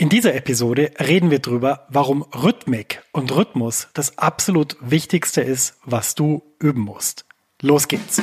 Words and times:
In 0.00 0.08
dieser 0.08 0.32
Episode 0.36 0.92
reden 1.00 1.32
wir 1.32 1.40
darüber, 1.40 1.88
warum 1.88 2.22
Rhythmik 2.22 3.02
und 3.10 3.34
Rhythmus 3.34 3.88
das 3.94 4.16
absolut 4.16 4.76
Wichtigste 4.80 5.40
ist, 5.40 5.76
was 5.84 6.14
du 6.14 6.54
üben 6.60 6.82
musst. 6.82 7.24
Los 7.62 7.88
geht's! 7.88 8.22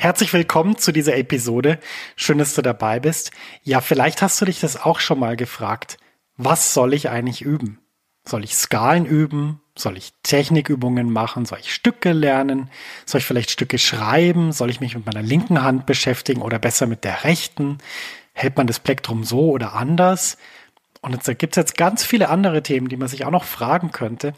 Herzlich 0.00 0.32
willkommen 0.32 0.78
zu 0.78 0.92
dieser 0.92 1.16
Episode. 1.16 1.80
Schön, 2.14 2.38
dass 2.38 2.54
du 2.54 2.62
dabei 2.62 3.00
bist. 3.00 3.32
Ja, 3.64 3.80
vielleicht 3.80 4.22
hast 4.22 4.40
du 4.40 4.44
dich 4.44 4.60
das 4.60 4.80
auch 4.80 5.00
schon 5.00 5.18
mal 5.18 5.36
gefragt. 5.36 5.98
Was 6.36 6.72
soll 6.72 6.94
ich 6.94 7.08
eigentlich 7.10 7.42
üben? 7.42 7.80
Soll 8.24 8.44
ich 8.44 8.54
Skalen 8.54 9.06
üben? 9.06 9.60
Soll 9.76 9.96
ich 9.96 10.12
Technikübungen 10.22 11.10
machen? 11.10 11.46
Soll 11.46 11.58
ich 11.58 11.74
Stücke 11.74 12.12
lernen? 12.12 12.70
Soll 13.06 13.18
ich 13.18 13.24
vielleicht 13.24 13.50
Stücke 13.50 13.76
schreiben? 13.76 14.52
Soll 14.52 14.70
ich 14.70 14.78
mich 14.78 14.94
mit 14.94 15.04
meiner 15.04 15.22
linken 15.22 15.64
Hand 15.64 15.84
beschäftigen 15.84 16.42
oder 16.42 16.60
besser 16.60 16.86
mit 16.86 17.02
der 17.02 17.24
rechten? 17.24 17.78
hält 18.34 18.56
man 18.56 18.68
das 18.68 18.78
Plektrum 18.78 19.24
so 19.24 19.50
oder 19.50 19.72
anders? 19.72 20.38
Und 21.00 21.10
jetzt 21.10 21.26
gibt 21.40 21.56
es 21.56 21.60
jetzt 21.60 21.76
ganz 21.76 22.04
viele 22.04 22.28
andere 22.28 22.62
Themen, 22.62 22.88
die 22.88 22.96
man 22.96 23.08
sich 23.08 23.24
auch 23.24 23.32
noch 23.32 23.42
fragen 23.42 23.90
könnte. 23.90 24.32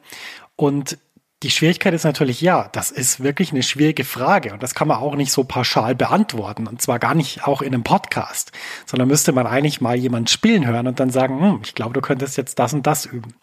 Und 0.57 0.97
die 1.43 1.51
Schwierigkeit 1.51 1.95
ist 1.95 2.05
natürlich, 2.05 2.43
ja, 2.43 2.69
das 2.73 2.91
ist 2.91 3.23
wirklich 3.23 3.51
eine 3.51 3.63
schwierige 3.63 4.05
Frage 4.05 4.53
und 4.53 4.63
das 4.63 4.75
kann 4.75 4.89
man 4.89 4.99
auch 4.99 5.17
nicht 5.17 5.33
so 5.33 5.45
pauschal 5.45 5.95
beantworten 5.95 6.67
und 6.67 6.83
zwar 6.83 6.99
gar 6.99 7.15
nicht 7.15 7.47
auch 7.47 7.63
in 7.63 7.73
einem 7.73 7.83
Podcast, 7.83 8.53
sondern 8.85 9.09
müsste 9.09 9.33
man 9.33 9.47
eigentlich 9.47 9.81
mal 9.81 9.97
jemand 9.97 10.29
spielen 10.29 10.67
hören 10.67 10.87
und 10.87 11.01
dann 11.01 11.11
sagen, 11.11 11.41
hm, 11.41 11.61
ich 11.65 11.75
glaube, 11.75 11.95
du 11.95 12.03
könntest 12.03 12.37
jetzt 12.37 12.59
das 12.59 12.75
und 12.75 12.87
das 12.87 13.07
üben. 13.07 13.35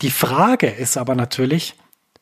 Die 0.00 0.10
Frage 0.10 0.68
ist 0.68 0.96
aber 0.96 1.14
natürlich, 1.14 1.74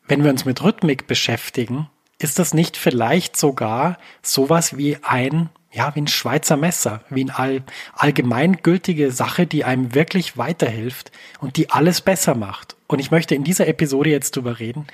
wenn 0.05 0.23
wir 0.23 0.31
uns 0.31 0.43
mit 0.43 0.61
Rhythmik 0.61 1.07
beschäftigen, 1.07 1.89
ist 2.17 2.37
das 2.37 2.53
nicht 2.53 2.75
vielleicht 2.75 3.37
sogar 3.37 3.97
sowas 4.21 4.75
wie 4.75 4.97
ein 5.01 5.49
ja, 5.71 5.93
wie 5.95 6.01
ein 6.01 6.07
Schweizer 6.07 6.57
Messer, 6.57 7.03
wie 7.11 7.21
eine 7.21 7.37
all, 7.37 7.63
allgemeingültige 7.93 9.11
Sache, 9.11 9.45
die 9.45 9.63
einem 9.63 9.93
wirklich 9.93 10.35
weiterhilft 10.35 11.11
und 11.39 11.57
die 11.57 11.69
alles 11.69 12.01
besser 12.01 12.33
macht. 12.33 12.75
Und 12.89 12.97
ich 12.97 13.11
möchte 13.11 13.35
in 13.35 13.43
dieser 13.43 13.67
Episode 13.67 14.09
jetzt 14.09 14.35
darüber 14.35 14.59
reden, 14.59 14.87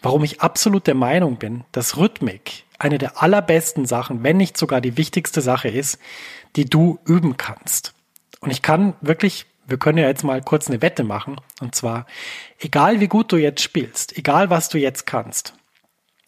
warum 0.00 0.24
ich 0.24 0.40
absolut 0.40 0.86
der 0.86 0.94
Meinung 0.94 1.36
bin, 1.36 1.64
dass 1.72 1.98
Rhythmik 1.98 2.64
eine 2.78 2.96
der 2.96 3.22
allerbesten 3.22 3.84
Sachen, 3.84 4.22
wenn 4.22 4.38
nicht 4.38 4.56
sogar 4.56 4.80
die 4.80 4.96
wichtigste 4.96 5.42
Sache 5.42 5.68
ist, 5.68 5.98
die 6.56 6.64
du 6.64 6.98
üben 7.04 7.36
kannst. 7.36 7.92
Und 8.40 8.50
ich 8.50 8.62
kann 8.62 8.94
wirklich, 9.02 9.44
wir 9.66 9.76
können 9.76 9.98
ja 9.98 10.08
jetzt 10.08 10.24
mal 10.24 10.40
kurz 10.40 10.68
eine 10.68 10.80
Wette 10.80 11.04
machen, 11.04 11.36
und 11.60 11.74
zwar, 11.74 12.06
egal 12.60 13.00
wie 13.00 13.08
gut 13.08 13.30
du 13.30 13.36
jetzt 13.36 13.62
spielst, 13.62 14.16
egal 14.16 14.48
was 14.48 14.70
du 14.70 14.78
jetzt 14.78 15.06
kannst, 15.06 15.52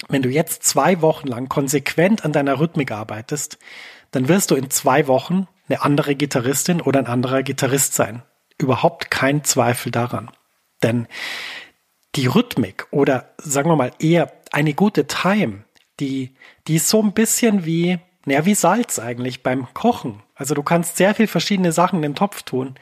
wenn 0.09 0.21
du 0.21 0.29
jetzt 0.29 0.65
zwei 0.65 1.01
Wochen 1.01 1.29
lang 1.29 1.49
konsequent 1.49 2.27
an 2.27 2.33
deiner 2.33 2.61
Rhythmik 2.61 2.93
arbeitest, 2.93 3.59
dann 4.11 4.29
wirst 4.29 4.51
du 4.51 4.55
in 4.55 4.69
zwei 4.69 5.07
Wochen 5.07 5.49
eine 5.69 5.81
andere 5.81 6.15
Gitarristin 6.15 6.83
oder 6.83 7.01
ein 7.01 7.07
anderer 7.07 7.43
Gitarrist 7.43 7.95
sein. 7.95 8.23
Überhaupt 8.59 9.11
kein 9.11 9.45
Zweifel 9.45 9.91
daran. 9.91 10.31
Denn 10.83 11.07
die 12.15 12.27
Rhythmik 12.27 12.87
oder 12.91 13.35
sagen 13.39 13.71
wir 13.71 13.77
mal 13.77 13.93
eher 13.99 14.33
eine 14.53 14.75
gute 14.75 15.07
Time, 15.07 15.65
die, 16.01 16.35
die 16.67 16.77
ist 16.77 16.89
so 16.89 17.03
ein 17.03 17.13
bisschen 17.13 17.65
wie, 17.65 17.99
naja, 18.25 18.45
wie 18.45 18.55
Salz 18.55 18.99
eigentlich 18.99 19.43
beim 19.43 19.73
Kochen. 19.75 20.23
Also 20.35 20.55
du 20.55 20.63
kannst 20.63 20.97
sehr 20.97 21.15
viel 21.15 21.27
verschiedene 21.27 21.73
Sachen 21.73 21.97
in 21.97 22.03
den 22.03 22.15
Topf 22.15 22.43
tun 22.43 22.75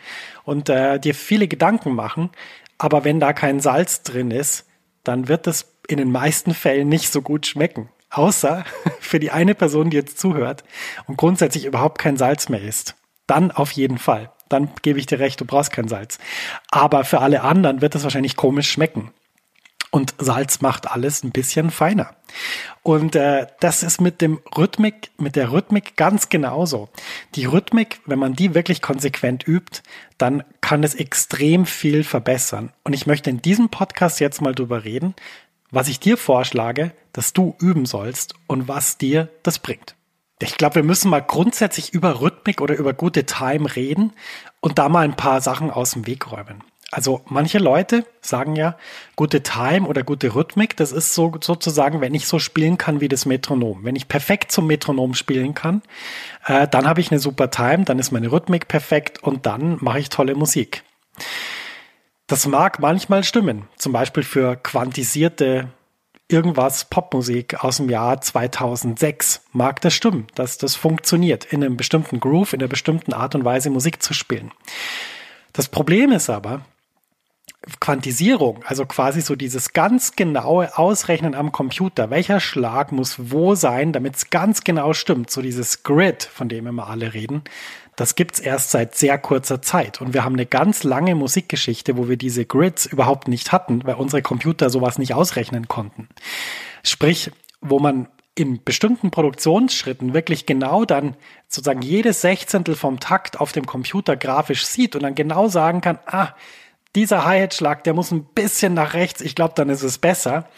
und 0.44 0.69
äh, 0.69 0.99
dir 0.99 1.15
viele 1.15 1.49
Gedanken 1.49 1.94
machen, 1.94 2.31
aber 2.78 3.05
wenn 3.05 3.21
da 3.21 3.32
kein 3.32 3.60
Salz 3.60 4.03
drin 4.03 4.31
ist, 4.31 4.66
dann 5.05 5.28
wird 5.28 5.47
es 5.47 5.75
in 5.87 5.99
den 5.99 6.11
meisten 6.11 6.55
Fällen 6.55 6.88
nicht 6.88 7.12
so 7.12 7.22
gut 7.22 7.47
schmecken. 7.47 7.88
Außer 8.11 8.65
für 9.00 9.21
die 9.21 9.31
eine 9.31 9.55
Person, 9.55 9.91
die 9.91 9.97
jetzt 9.97 10.19
zuhört 10.19 10.65
und 11.06 11.16
grundsätzlich 11.16 11.65
überhaupt 11.65 11.99
kein 11.99 12.16
Salz 12.16 12.49
mehr 12.49 12.62
isst. 12.62 12.97
Dann 13.26 13.50
auf 13.50 13.72
jeden 13.72 13.99
Fall. 13.99 14.33
Dann 14.54 14.70
gebe 14.82 15.00
ich 15.00 15.06
dir 15.06 15.19
recht, 15.19 15.41
du 15.41 15.44
brauchst 15.44 15.72
kein 15.72 15.88
Salz. 15.88 16.19
Aber 16.70 17.03
für 17.03 17.20
alle 17.20 17.42
anderen 17.42 17.81
wird 17.81 17.97
es 17.97 18.04
wahrscheinlich 18.04 18.37
komisch 18.37 18.70
schmecken. 18.70 19.10
Und 19.91 20.15
Salz 20.19 20.60
macht 20.60 20.88
alles 20.88 21.25
ein 21.25 21.32
bisschen 21.32 21.72
feiner. 21.72 22.15
Und 22.84 23.16
äh, 23.16 23.48
das 23.59 23.82
ist 23.82 24.00
mit 24.00 24.20
dem 24.20 24.41
Rhythmik, 24.56 25.10
mit 25.19 25.34
der 25.34 25.50
Rhythmik 25.50 25.97
ganz 25.97 26.28
genauso. 26.28 26.88
Die 27.34 27.47
Rhythmik, 27.47 28.00
wenn 28.06 28.19
man 28.20 28.34
die 28.34 28.54
wirklich 28.54 28.81
konsequent 28.81 29.47
übt, 29.47 29.82
dann 30.19 30.44
kann 30.60 30.84
es 30.84 30.94
extrem 30.94 31.67
viel 31.67 32.05
verbessern. 32.05 32.73
Und 32.84 32.93
ich 32.93 33.06
möchte 33.06 33.31
in 33.31 33.43
diesem 33.43 33.70
Podcast 33.70 34.20
jetzt 34.20 34.40
mal 34.40 34.55
drüber 34.55 34.84
reden, 34.84 35.14
was 35.73 35.88
ich 35.88 35.99
dir 35.99 36.17
vorschlage, 36.17 36.93
dass 37.12 37.32
du 37.32 37.56
üben 37.61 37.87
sollst 37.87 38.34
und 38.46 38.69
was 38.69 38.99
dir 38.99 39.28
das 39.43 39.58
bringt. 39.58 39.96
Ich 40.40 40.56
glaube, 40.56 40.76
wir 40.76 40.82
müssen 40.82 41.10
mal 41.10 41.20
grundsätzlich 41.20 41.94
über 41.94 42.20
Rhythmik 42.20 42.60
oder 42.60 42.75
über 42.75 42.92
gute 42.92 43.25
Time 43.25 43.75
reden 43.76 44.12
und 44.60 44.78
da 44.78 44.88
mal 44.88 45.04
ein 45.04 45.16
paar 45.16 45.40
Sachen 45.40 45.70
aus 45.70 45.92
dem 45.92 46.06
Weg 46.06 46.31
räumen. 46.31 46.62
Also 46.90 47.22
manche 47.26 47.58
Leute 47.58 48.04
sagen 48.20 48.54
ja, 48.54 48.76
gute 49.16 49.42
Time 49.42 49.88
oder 49.88 50.04
gute 50.04 50.36
Rhythmik, 50.36 50.76
das 50.76 50.92
ist 50.92 51.12
so 51.12 51.32
sozusagen, 51.40 52.00
wenn 52.00 52.14
ich 52.14 52.28
so 52.28 52.38
spielen 52.38 52.78
kann 52.78 53.00
wie 53.00 53.08
das 53.08 53.26
Metronom. 53.26 53.81
Wenn 53.82 53.96
ich 53.96 54.06
perfekt 54.06 54.52
zum 54.52 54.69
Metronom 54.69 55.14
spielen 55.14 55.54
kann, 55.54 55.82
äh, 56.46 56.69
dann 56.69 56.87
habe 56.87 57.00
ich 57.00 57.10
eine 57.10 57.19
super 57.19 57.50
Time, 57.50 57.84
dann 57.84 57.98
ist 57.98 58.12
meine 58.12 58.30
Rhythmik 58.30 58.69
perfekt 58.69 59.22
und 59.25 59.44
dann 59.44 59.78
mache 59.80 59.98
ich 59.98 60.08
tolle 60.08 60.37
Musik. 60.37 60.84
Das 62.28 62.46
mag 62.46 62.78
manchmal 62.78 63.25
stimmen, 63.25 63.69
zum 63.76 63.92
Beispiel 63.92 64.22
für 64.22 64.56
quantisierte 64.56 65.69
irgendwas 66.29 66.87
Popmusik 66.87 67.62
aus 67.62 67.76
dem 67.76 67.91
Jahr 67.91 68.21
2006 68.21 69.43
mag 69.53 69.81
das 69.81 69.94
stimmen, 69.94 70.26
dass 70.35 70.59
das 70.59 70.75
funktioniert, 70.75 71.44
in 71.44 71.62
einem 71.62 71.76
bestimmten 71.76 72.21
Groove, 72.21 72.55
in 72.55 72.61
einer 72.61 72.69
bestimmten 72.69 73.12
Art 73.12 73.35
und 73.35 73.44
Weise 73.44 73.71
Musik 73.71 74.03
zu 74.03 74.15
spielen. 74.15 74.50
Das 75.53 75.69
Problem 75.69 76.12
ist 76.12 76.31
aber, 76.31 76.62
Quantisierung, 77.81 78.62
also 78.67 78.85
quasi 78.85 79.21
so 79.23 79.37
dieses 79.37 79.73
ganz 79.73 80.17
genaue 80.17 80.76
Ausrechnen 80.76 81.35
am 81.35 81.50
Computer, 81.53 82.11
welcher 82.11 82.41
Schlag 82.41 82.93
muss 82.93 83.31
wo 83.31 83.55
sein, 83.55 83.93
damit 83.93 84.17
es 84.17 84.31
ganz 84.31 84.65
genau 84.65 84.93
stimmt, 84.93 85.31
so 85.31 85.41
dieses 85.41 85.82
Grid, 85.82 86.23
von 86.25 86.49
dem 86.49 86.67
immer 86.67 86.88
alle 86.88 87.15
reden, 87.15 87.43
das 87.96 88.14
gibt's 88.14 88.41
erst 88.41 88.70
seit 88.70 88.94
sehr 88.94 89.19
kurzer 89.19 89.62
Zeit. 89.62 90.00
Und 90.00 90.14
wir 90.14 90.25
haben 90.25 90.35
eine 90.35 90.46
ganz 90.46 90.82
lange 90.82 91.14
Musikgeschichte, 91.14 91.96
wo 91.96 92.08
wir 92.08 92.17
diese 92.17 92.44
Grids 92.44 92.87
überhaupt 92.87 93.29
nicht 93.29 93.52
hatten, 93.52 93.85
weil 93.85 93.94
unsere 93.94 94.23
Computer 94.23 94.70
sowas 94.70 94.99
nicht 94.99 95.14
ausrechnen 95.14 95.69
konnten. 95.69 96.08
Sprich, 96.82 97.31
wo 97.61 97.79
man 97.79 98.08
in 98.35 98.62
bestimmten 98.64 99.11
Produktionsschritten 99.11 100.12
wirklich 100.12 100.44
genau 100.44 100.85
dann 100.85 101.17
sozusagen 101.49 101.82
jedes 101.82 102.20
Sechzehntel 102.20 102.75
vom 102.75 102.99
Takt 102.99 103.41
auf 103.41 103.52
dem 103.52 103.64
Computer 103.64 104.17
grafisch 104.17 104.67
sieht 104.67 104.97
und 104.97 105.05
dann 105.05 105.14
genau 105.14 105.49
sagen 105.49 105.81
kann, 105.81 106.00
ah, 106.06 106.35
dieser 106.97 107.25
Hi-Hat-Schlag, 107.25 107.85
der 107.85 107.94
muss 107.94 108.11
ein 108.11 108.25
bisschen 108.25 108.75
nach 108.75 108.94
rechts, 108.94 109.20
ich 109.20 109.35
glaube, 109.35 109.55
dann 109.56 109.69
ist 109.69 109.82
es 109.82 109.99
besser. 109.99 110.49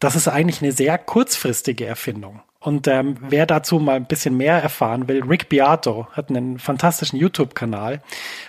Das 0.00 0.16
ist 0.16 0.28
eigentlich 0.28 0.62
eine 0.62 0.72
sehr 0.72 0.98
kurzfristige 0.98 1.86
Erfindung. 1.86 2.42
Und 2.62 2.86
ähm, 2.86 3.16
wer 3.20 3.44
dazu 3.46 3.80
mal 3.80 3.96
ein 3.96 4.06
bisschen 4.06 4.36
mehr 4.36 4.62
erfahren 4.62 5.08
will, 5.08 5.24
Rick 5.24 5.48
Beato 5.48 6.06
hat 6.12 6.30
einen 6.30 6.60
fantastischen 6.60 7.18
YouTube-Kanal 7.18 8.00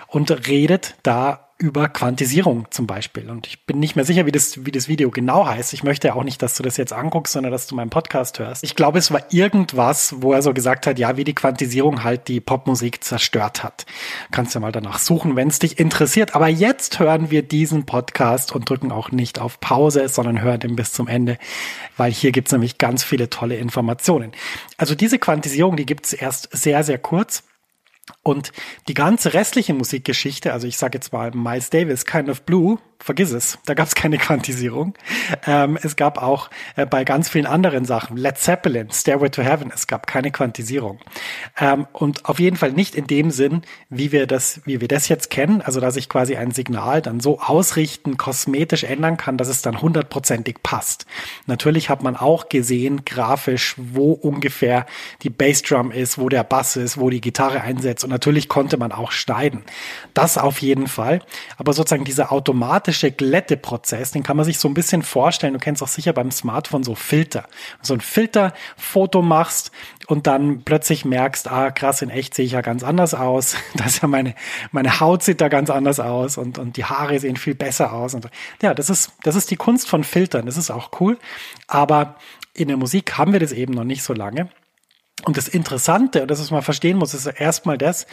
und 0.07 0.47
redet 0.47 0.95
da 1.01 1.42
über 1.57 1.87
Quantisierung 1.87 2.67
zum 2.71 2.87
Beispiel. 2.87 3.29
Und 3.29 3.47
ich 3.47 3.65
bin 3.65 3.79
nicht 3.79 3.95
mehr 3.95 4.05
sicher, 4.05 4.25
wie 4.25 4.31
das, 4.31 4.65
wie 4.65 4.71
das 4.71 4.87
Video 4.87 5.11
genau 5.11 5.45
heißt. 5.45 5.73
Ich 5.73 5.83
möchte 5.83 6.09
ja 6.09 6.15
auch 6.15 6.23
nicht, 6.23 6.41
dass 6.41 6.55
du 6.55 6.63
das 6.63 6.77
jetzt 6.77 6.93
anguckst, 6.93 7.33
sondern 7.33 7.51
dass 7.51 7.67
du 7.67 7.75
meinen 7.75 7.89
Podcast 7.89 8.39
hörst. 8.39 8.63
Ich 8.63 8.75
glaube, 8.75 8.99
es 8.99 9.11
war 9.11 9.21
irgendwas, 9.31 10.15
wo 10.17 10.33
er 10.33 10.41
so 10.41 10.53
gesagt 10.53 10.87
hat, 10.87 10.99
ja, 10.99 11.15
wie 11.15 11.23
die 11.23 11.35
Quantisierung 11.35 12.03
halt 12.03 12.27
die 12.27 12.41
Popmusik 12.41 13.03
zerstört 13.03 13.63
hat. 13.63 13.85
Kannst 14.31 14.55
ja 14.55 14.61
mal 14.61 14.71
danach 14.71 14.99
suchen, 14.99 15.35
wenn 15.35 15.47
es 15.47 15.59
dich 15.59 15.79
interessiert. 15.79 16.35
Aber 16.35 16.47
jetzt 16.47 16.99
hören 16.99 17.31
wir 17.31 17.43
diesen 17.43 17.85
Podcast 17.85 18.51
und 18.53 18.69
drücken 18.69 18.91
auch 18.91 19.11
nicht 19.11 19.39
auf 19.39 19.59
Pause, 19.59 20.09
sondern 20.09 20.41
hören 20.41 20.59
den 20.59 20.75
bis 20.75 20.91
zum 20.91 21.07
Ende, 21.07 21.37
weil 21.97 22.11
hier 22.11 22.31
gibt's 22.31 22.51
nämlich 22.51 22.77
ganz 22.77 23.03
viele 23.03 23.29
tolle 23.29 23.55
Informationen. 23.55 24.31
Also 24.77 24.95
diese 24.95 25.19
Quantisierung, 25.19 25.77
die 25.77 25.85
gibt's 25.85 26.13
erst 26.13 26.49
sehr, 26.51 26.83
sehr 26.83 26.97
kurz. 26.97 27.43
Und 28.21 28.51
die 28.87 28.93
ganze 28.93 29.33
restliche 29.33 29.73
Musikgeschichte, 29.73 30.53
also 30.53 30.67
ich 30.67 30.77
sage 30.77 30.97
jetzt 30.97 31.13
mal 31.13 31.31
Miles 31.31 31.69
Davis, 31.69 32.05
Kind 32.05 32.29
of 32.29 32.43
Blue, 32.43 32.79
vergiss 33.03 33.31
es, 33.31 33.57
da 33.65 33.73
gab 33.73 33.87
es 33.87 33.95
keine 33.95 34.17
Quantisierung. 34.17 34.93
Ähm, 35.45 35.77
es 35.83 35.97
gab 35.97 36.21
auch 36.21 36.49
äh, 36.77 36.85
bei 36.85 37.03
ganz 37.03 37.27
vielen 37.27 37.45
anderen 37.45 37.83
Sachen, 37.83 38.15
Led 38.15 38.37
Zeppelin, 38.37 38.91
Stairway 38.91 39.29
to 39.29 39.41
Heaven, 39.41 39.71
es 39.75 39.87
gab 39.87 40.07
keine 40.07 40.31
Quantisierung. 40.31 40.99
Ähm, 41.59 41.85
und 41.91 42.25
auf 42.25 42.39
jeden 42.39 42.55
Fall 42.55 42.71
nicht 42.71 42.95
in 42.95 43.05
dem 43.05 43.29
Sinn, 43.29 43.63
wie 43.89 44.13
wir 44.13 44.25
das, 44.25 44.61
wie 44.63 44.79
wir 44.79 44.87
das 44.87 45.09
jetzt 45.09 45.29
kennen, 45.29 45.61
also 45.61 45.81
dass 45.81 45.97
ich 45.97 46.07
quasi 46.07 46.37
ein 46.37 46.51
Signal 46.51 47.01
dann 47.01 47.19
so 47.19 47.41
ausrichten, 47.41 48.15
kosmetisch 48.15 48.85
ändern 48.85 49.17
kann, 49.17 49.37
dass 49.37 49.49
es 49.49 49.61
dann 49.61 49.81
hundertprozentig 49.81 50.63
passt. 50.63 51.05
Natürlich 51.45 51.89
hat 51.89 52.03
man 52.03 52.15
auch 52.15 52.47
gesehen, 52.47 53.03
grafisch, 53.03 53.75
wo 53.77 54.13
ungefähr 54.13 54.85
die 55.23 55.29
Bassdrum 55.29 55.91
ist, 55.91 56.17
wo 56.17 56.29
der 56.29 56.45
Bass 56.45 56.77
ist, 56.77 56.97
wo 56.97 57.09
die 57.09 57.21
Gitarre 57.21 57.61
einsetzt. 57.61 58.05
Und 58.05 58.11
natürlich 58.11 58.47
konnte 58.47 58.77
man 58.77 58.93
auch 58.93 59.11
schneiden. 59.11 59.63
Das 60.13 60.37
auf 60.37 60.59
jeden 60.59 60.87
Fall. 60.87 61.19
Aber 61.57 61.73
sozusagen 61.73 62.05
dieser 62.05 62.31
automatische 62.31 62.92
automatische 62.93 63.11
Glätteprozess, 63.11 64.11
den 64.11 64.23
kann 64.23 64.37
man 64.37 64.45
sich 64.45 64.59
so 64.59 64.67
ein 64.67 64.73
bisschen 64.73 65.01
vorstellen. 65.01 65.53
Du 65.53 65.59
kennst 65.59 65.81
auch 65.81 65.87
sicher 65.87 66.13
beim 66.13 66.31
Smartphone 66.31 66.83
so 66.83 66.95
Filter. 66.95 67.45
So 67.81 67.93
ein 67.93 68.01
Filterfoto 68.01 69.21
machst 69.21 69.71
und 70.07 70.27
dann 70.27 70.63
plötzlich 70.63 71.05
merkst, 71.05 71.49
ah 71.49 71.71
krass, 71.71 72.01
in 72.01 72.09
echt 72.09 72.33
sehe 72.33 72.45
ich 72.45 72.51
ja 72.51 72.61
ganz 72.61 72.83
anders 72.83 73.13
aus. 73.13 73.55
Das 73.75 74.01
ja 74.01 74.07
meine, 74.07 74.35
meine 74.71 74.99
Haut 74.99 75.23
sieht 75.23 75.41
da 75.41 75.49
ganz 75.49 75.69
anders 75.69 75.99
aus 75.99 76.37
und, 76.37 76.57
und 76.57 76.77
die 76.77 76.85
Haare 76.85 77.19
sehen 77.19 77.35
viel 77.35 77.55
besser 77.55 77.91
aus. 77.91 78.13
Und 78.13 78.29
ja, 78.61 78.73
das 78.73 78.89
ist, 78.89 79.11
das 79.23 79.35
ist 79.35 79.49
die 79.51 79.55
Kunst 79.55 79.89
von 79.89 80.03
Filtern. 80.03 80.45
Das 80.45 80.57
ist 80.57 80.69
auch 80.69 80.91
cool. 81.01 81.17
Aber 81.67 82.15
in 82.53 82.67
der 82.67 82.77
Musik 82.77 83.17
haben 83.17 83.33
wir 83.33 83.39
das 83.39 83.51
eben 83.51 83.73
noch 83.73 83.83
nicht 83.83 84.03
so 84.03 84.13
lange. 84.13 84.49
Und 85.25 85.37
das 85.37 85.47
Interessante, 85.47 86.21
und 86.21 86.31
das 86.31 86.39
was 86.39 86.51
man 86.51 86.61
verstehen 86.61 86.97
muss, 86.97 87.13
ist 87.13 87.25
erstmal 87.25 87.77
das, 87.77 88.07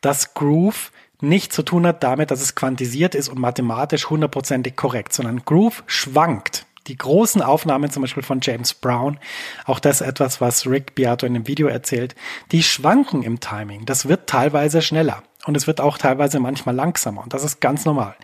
dass 0.00 0.34
Groove 0.34 0.92
nicht 1.20 1.52
zu 1.52 1.62
tun 1.62 1.86
hat 1.86 2.02
damit, 2.02 2.30
dass 2.30 2.42
es 2.42 2.54
quantisiert 2.54 3.14
ist 3.14 3.28
und 3.28 3.38
mathematisch 3.38 4.10
hundertprozentig 4.10 4.76
korrekt, 4.76 5.12
sondern 5.12 5.44
Groove 5.44 5.82
schwankt. 5.86 6.66
Die 6.86 6.96
großen 6.96 7.42
Aufnahmen 7.42 7.90
zum 7.90 8.02
Beispiel 8.02 8.22
von 8.22 8.40
James 8.40 8.74
Brown, 8.74 9.18
auch 9.64 9.80
das 9.80 10.00
etwas, 10.00 10.40
was 10.40 10.66
Rick 10.66 10.94
Beato 10.94 11.26
in 11.26 11.34
dem 11.34 11.48
Video 11.48 11.66
erzählt, 11.66 12.14
die 12.52 12.62
schwanken 12.62 13.22
im 13.22 13.40
Timing. 13.40 13.86
Das 13.86 14.08
wird 14.08 14.28
teilweise 14.28 14.82
schneller 14.82 15.22
und 15.46 15.56
es 15.56 15.66
wird 15.66 15.80
auch 15.80 15.98
teilweise 15.98 16.38
manchmal 16.38 16.74
langsamer 16.74 17.22
und 17.22 17.34
das 17.34 17.42
ist 17.42 17.60
ganz 17.60 17.84
normal. 17.84 18.14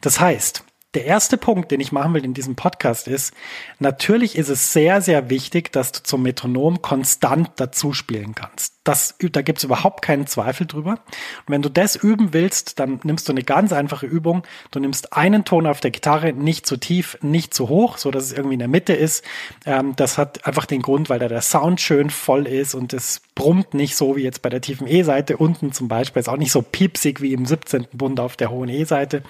Das 0.00 0.18
heißt, 0.18 0.64
der 0.94 1.04
erste 1.04 1.36
Punkt, 1.36 1.70
den 1.70 1.80
ich 1.80 1.92
machen 1.92 2.14
will 2.14 2.24
in 2.24 2.32
diesem 2.32 2.56
Podcast 2.56 3.06
ist, 3.06 3.34
natürlich 3.78 4.34
ist 4.34 4.48
es 4.48 4.72
sehr, 4.72 5.02
sehr 5.02 5.28
wichtig, 5.28 5.70
dass 5.70 5.92
du 5.92 6.02
zum 6.02 6.22
Metronom 6.22 6.80
konstant 6.80 7.50
dazu 7.56 7.92
spielen 7.92 8.34
kannst. 8.34 8.75
Das, 8.86 9.16
da 9.18 9.42
gibt's 9.42 9.64
überhaupt 9.64 10.02
keinen 10.02 10.28
Zweifel 10.28 10.66
drüber. 10.66 10.92
Und 10.92 11.48
wenn 11.48 11.60
du 11.60 11.68
das 11.68 11.96
üben 11.96 12.32
willst, 12.32 12.78
dann 12.78 13.00
nimmst 13.02 13.28
du 13.28 13.32
eine 13.32 13.42
ganz 13.42 13.72
einfache 13.72 14.06
Übung. 14.06 14.44
Du 14.70 14.78
nimmst 14.78 15.12
einen 15.12 15.44
Ton 15.44 15.66
auf 15.66 15.80
der 15.80 15.90
Gitarre, 15.90 16.32
nicht 16.32 16.66
zu 16.66 16.76
tief, 16.76 17.18
nicht 17.20 17.52
zu 17.52 17.68
hoch, 17.68 17.98
so 17.98 18.12
dass 18.12 18.24
es 18.24 18.32
irgendwie 18.32 18.54
in 18.54 18.60
der 18.60 18.68
Mitte 18.68 18.92
ist. 18.92 19.24
Ähm, 19.64 19.94
das 19.96 20.18
hat 20.18 20.46
einfach 20.46 20.66
den 20.66 20.82
Grund, 20.82 21.10
weil 21.10 21.18
da 21.18 21.26
der 21.26 21.42
Sound 21.42 21.80
schön 21.80 22.10
voll 22.10 22.46
ist 22.46 22.74
und 22.74 22.92
es 22.92 23.22
brummt 23.34 23.74
nicht 23.74 23.96
so 23.96 24.14
wie 24.14 24.22
jetzt 24.22 24.40
bei 24.42 24.50
der 24.50 24.60
tiefen 24.60 24.86
E-Seite 24.86 25.36
unten 25.36 25.72
zum 25.72 25.88
Beispiel. 25.88 26.20
Ist 26.20 26.28
auch 26.28 26.36
nicht 26.36 26.52
so 26.52 26.62
piepsig 26.62 27.20
wie 27.20 27.32
im 27.32 27.44
17. 27.44 27.88
Bund 27.92 28.20
auf 28.20 28.36
der 28.36 28.50
hohen 28.50 28.68
E-Seite, 28.68 29.22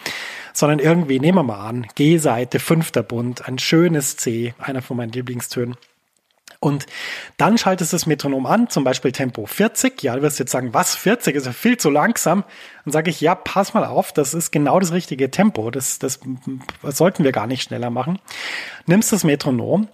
sondern 0.52 0.80
irgendwie, 0.80 1.18
nehmen 1.18 1.38
wir 1.38 1.42
mal 1.42 1.66
an, 1.66 1.86
G-Seite, 1.94 2.58
fünfter 2.58 3.02
Bund, 3.02 3.48
ein 3.48 3.58
schönes 3.58 4.18
C, 4.18 4.54
einer 4.58 4.82
von 4.82 4.98
meinen 4.98 5.12
Lieblingstönen. 5.12 5.76
Und 6.60 6.86
dann 7.36 7.58
schaltest 7.58 7.92
du 7.92 7.96
das 7.96 8.06
Metronom 8.06 8.46
an, 8.46 8.68
zum 8.68 8.84
Beispiel 8.84 9.12
Tempo 9.12 9.46
40. 9.46 10.02
Ja, 10.02 10.16
du 10.16 10.22
wirst 10.22 10.38
jetzt 10.38 10.52
sagen, 10.52 10.72
was 10.74 10.94
40 10.94 11.36
ist 11.36 11.46
ja 11.46 11.52
viel 11.52 11.76
zu 11.76 11.90
langsam. 11.90 12.44
Dann 12.84 12.92
sage 12.92 13.10
ich, 13.10 13.20
ja, 13.20 13.34
pass 13.34 13.74
mal 13.74 13.84
auf, 13.84 14.12
das 14.12 14.34
ist 14.34 14.52
genau 14.52 14.80
das 14.80 14.92
richtige 14.92 15.30
Tempo. 15.30 15.70
Das, 15.70 15.98
das, 15.98 16.20
das 16.82 16.96
sollten 16.96 17.24
wir 17.24 17.32
gar 17.32 17.46
nicht 17.46 17.62
schneller 17.62 17.90
machen. 17.90 18.18
Nimmst 18.86 19.12
das 19.12 19.24
Metronom 19.24 19.88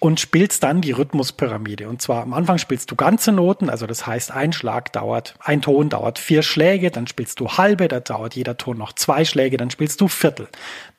und 0.00 0.20
spielst 0.20 0.62
dann 0.62 0.80
die 0.80 0.92
Rhythmuspyramide. 0.92 1.88
Und 1.88 2.00
zwar 2.00 2.22
am 2.22 2.32
Anfang 2.32 2.58
spielst 2.58 2.90
du 2.90 2.96
ganze 2.96 3.32
Noten, 3.32 3.68
also 3.68 3.86
das 3.86 4.06
heißt, 4.06 4.30
ein 4.30 4.52
Schlag 4.52 4.92
dauert, 4.92 5.34
ein 5.40 5.60
Ton 5.60 5.88
dauert 5.88 6.18
vier 6.18 6.42
Schläge, 6.42 6.90
dann 6.90 7.06
spielst 7.06 7.40
du 7.40 7.48
halbe, 7.48 7.88
da 7.88 8.00
dauert 8.00 8.34
jeder 8.34 8.56
Ton 8.56 8.78
noch 8.78 8.92
zwei 8.92 9.24
Schläge, 9.24 9.56
dann 9.56 9.70
spielst 9.70 10.00
du 10.00 10.08
Viertel. 10.08 10.48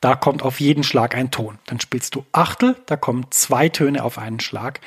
Da 0.02 0.16
kommt 0.16 0.44
auf 0.44 0.60
jeden 0.60 0.84
Schlag 0.84 1.16
ein 1.16 1.32
Ton. 1.32 1.60
Dann 1.66 1.80
spielst 1.80 2.16
du 2.16 2.26
Achtel, 2.32 2.76
da 2.86 2.96
kommen 2.96 3.26
zwei 3.32 3.68
Töne 3.70 4.04
auf 4.04 4.18
einen 4.18 4.40
Schlag. 4.40 4.80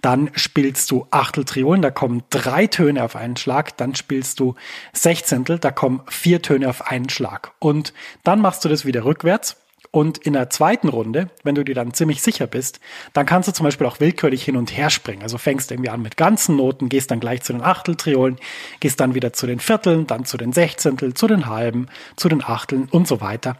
Dann 0.00 0.30
spielst 0.34 0.90
du 0.90 1.06
Achteltriolen, 1.10 1.82
da 1.82 1.90
kommen 1.90 2.22
drei 2.30 2.66
Töne 2.66 3.02
auf 3.04 3.16
einen 3.16 3.36
Schlag. 3.36 3.76
Dann 3.76 3.94
spielst 3.94 4.38
du 4.38 4.54
Sechzehntel, 4.92 5.58
da 5.58 5.72
kommen 5.72 6.02
vier 6.08 6.42
Töne 6.42 6.68
auf 6.68 6.86
einen 6.86 7.08
Schlag. 7.08 7.52
Und 7.58 7.92
dann 8.22 8.40
machst 8.40 8.64
du 8.64 8.68
das 8.68 8.84
wieder 8.84 9.04
rückwärts 9.04 9.56
und 9.92 10.18
in 10.18 10.34
der 10.34 10.50
zweiten 10.50 10.88
Runde, 10.88 11.30
wenn 11.42 11.56
du 11.56 11.64
dir 11.64 11.74
dann 11.74 11.94
ziemlich 11.94 12.22
sicher 12.22 12.46
bist, 12.46 12.80
dann 13.12 13.26
kannst 13.26 13.48
du 13.48 13.52
zum 13.52 13.64
Beispiel 13.64 13.86
auch 13.86 13.98
willkürlich 13.98 14.44
hin 14.44 14.56
und 14.56 14.76
her 14.76 14.88
springen. 14.88 15.22
Also 15.22 15.36
fängst 15.36 15.72
irgendwie 15.72 15.90
an 15.90 16.02
mit 16.02 16.16
ganzen 16.16 16.56
Noten, 16.56 16.88
gehst 16.88 17.10
dann 17.10 17.18
gleich 17.18 17.42
zu 17.42 17.52
den 17.52 17.62
Achteltriolen, 17.62 18.36
gehst 18.78 19.00
dann 19.00 19.14
wieder 19.14 19.32
zu 19.32 19.46
den 19.46 19.58
Vierteln, 19.58 20.06
dann 20.06 20.24
zu 20.24 20.36
den 20.36 20.52
Sechzehntel, 20.52 21.14
zu 21.14 21.26
den 21.26 21.46
Halben, 21.46 21.88
zu 22.16 22.28
den 22.28 22.44
Achteln 22.44 22.88
und 22.90 23.08
so 23.08 23.20
weiter 23.20 23.56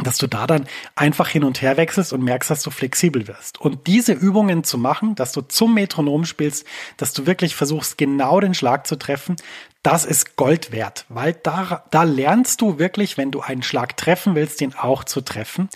dass 0.00 0.16
du 0.16 0.26
da 0.26 0.46
dann 0.46 0.66
einfach 0.96 1.28
hin 1.28 1.44
und 1.44 1.60
her 1.60 1.76
wechselst 1.76 2.14
und 2.14 2.22
merkst, 2.22 2.50
dass 2.50 2.62
du 2.62 2.70
flexibel 2.70 3.28
wirst. 3.28 3.60
Und 3.60 3.86
diese 3.86 4.14
Übungen 4.14 4.64
zu 4.64 4.78
machen, 4.78 5.14
dass 5.16 5.32
du 5.32 5.42
zum 5.42 5.74
Metronom 5.74 6.24
spielst, 6.24 6.66
dass 6.96 7.12
du 7.12 7.26
wirklich 7.26 7.54
versuchst, 7.54 7.98
genau 7.98 8.40
den 8.40 8.54
Schlag 8.54 8.86
zu 8.86 8.96
treffen, 8.96 9.36
das 9.82 10.04
ist 10.04 10.36
Gold 10.36 10.70
wert, 10.70 11.06
weil 11.08 11.32
da, 11.32 11.84
da 11.90 12.04
lernst 12.04 12.60
du 12.60 12.78
wirklich, 12.78 13.18
wenn 13.18 13.32
du 13.32 13.40
einen 13.40 13.62
Schlag 13.62 13.96
treffen 13.96 14.34
willst, 14.34 14.60
den 14.60 14.74
auch 14.74 15.02
zu 15.02 15.20
treffen. 15.22 15.68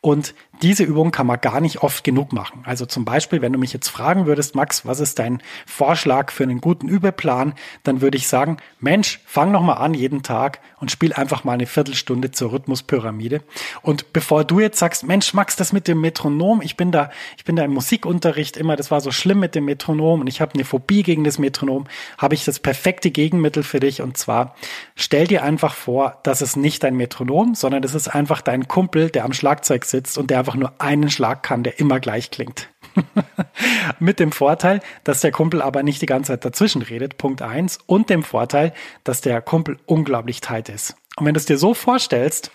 Und 0.00 0.34
diese 0.62 0.82
Übung 0.82 1.12
kann 1.12 1.28
man 1.28 1.40
gar 1.40 1.60
nicht 1.60 1.82
oft 1.82 2.02
genug 2.02 2.32
machen. 2.32 2.62
Also 2.64 2.86
zum 2.86 3.04
Beispiel, 3.04 3.40
wenn 3.40 3.52
du 3.52 3.58
mich 3.58 3.72
jetzt 3.72 3.88
fragen 3.88 4.26
würdest, 4.26 4.56
Max, 4.56 4.84
was 4.84 4.98
ist 4.98 5.20
dein 5.20 5.42
Vorschlag 5.64 6.32
für 6.32 6.42
einen 6.42 6.60
guten 6.60 6.88
Übeplan, 6.88 7.54
dann 7.84 8.00
würde 8.00 8.16
ich 8.16 8.26
sagen, 8.26 8.56
Mensch, 8.80 9.20
fang 9.26 9.52
noch 9.52 9.62
mal 9.62 9.74
an 9.74 9.94
jeden 9.94 10.24
Tag 10.24 10.60
und 10.80 10.90
spiel 10.90 11.12
einfach 11.12 11.44
mal 11.44 11.52
eine 11.52 11.66
Viertelstunde 11.66 12.32
zur 12.32 12.52
Rhythmuspyramide. 12.52 13.42
Und 13.82 14.12
bevor 14.12 14.44
du 14.44 14.58
jetzt 14.58 14.80
sagst, 14.80 15.04
Mensch, 15.04 15.34
Max, 15.34 15.54
das 15.54 15.72
mit 15.72 15.86
dem 15.86 16.00
Metronom, 16.00 16.62
ich 16.62 16.76
bin 16.76 16.90
da, 16.90 17.10
ich 17.36 17.44
bin 17.44 17.54
da 17.54 17.64
im 17.64 17.72
Musikunterricht 17.72 18.56
immer, 18.56 18.74
das 18.74 18.90
war 18.90 19.00
so 19.00 19.12
schlimm 19.12 19.38
mit 19.38 19.54
dem 19.54 19.66
Metronom 19.66 20.20
und 20.20 20.26
ich 20.26 20.40
habe 20.40 20.54
eine 20.54 20.64
Phobie 20.64 21.04
gegen 21.04 21.22
das 21.22 21.38
Metronom, 21.38 21.86
habe 22.18 22.34
ich 22.34 22.44
das 22.44 22.58
perfekte 22.58 23.12
Gegenmittel 23.12 23.51
für 23.60 23.78
dich 23.78 24.00
und 24.00 24.16
zwar 24.16 24.54
stell 24.96 25.26
dir 25.26 25.42
einfach 25.42 25.74
vor, 25.74 26.18
das 26.22 26.40
ist 26.40 26.56
nicht 26.56 26.82
dein 26.82 26.96
Metronom, 26.96 27.54
sondern 27.54 27.82
das 27.82 27.94
ist 27.94 28.08
einfach 28.08 28.40
dein 28.40 28.68
Kumpel, 28.68 29.10
der 29.10 29.26
am 29.26 29.34
Schlagzeug 29.34 29.84
sitzt 29.84 30.16
und 30.16 30.30
der 30.30 30.38
einfach 30.38 30.54
nur 30.54 30.72
einen 30.78 31.10
Schlag 31.10 31.42
kann, 31.42 31.62
der 31.62 31.78
immer 31.78 32.00
gleich 32.00 32.30
klingt. 32.30 32.70
Mit 33.98 34.18
dem 34.18 34.32
Vorteil, 34.32 34.80
dass 35.04 35.20
der 35.20 35.32
Kumpel 35.32 35.62
aber 35.62 35.82
nicht 35.82 36.00
die 36.02 36.06
ganze 36.06 36.32
Zeit 36.32 36.44
dazwischen 36.44 36.82
redet, 36.82 37.18
Punkt 37.18 37.42
eins, 37.42 37.78
und 37.86 38.10
dem 38.10 38.22
Vorteil, 38.22 38.72
dass 39.04 39.20
der 39.20 39.40
Kumpel 39.42 39.78
unglaublich 39.86 40.40
tight 40.40 40.68
ist. 40.68 40.96
Und 41.16 41.26
wenn 41.26 41.34
du 41.34 41.38
es 41.38 41.46
dir 41.46 41.58
so 41.58 41.74
vorstellst, 41.74 42.50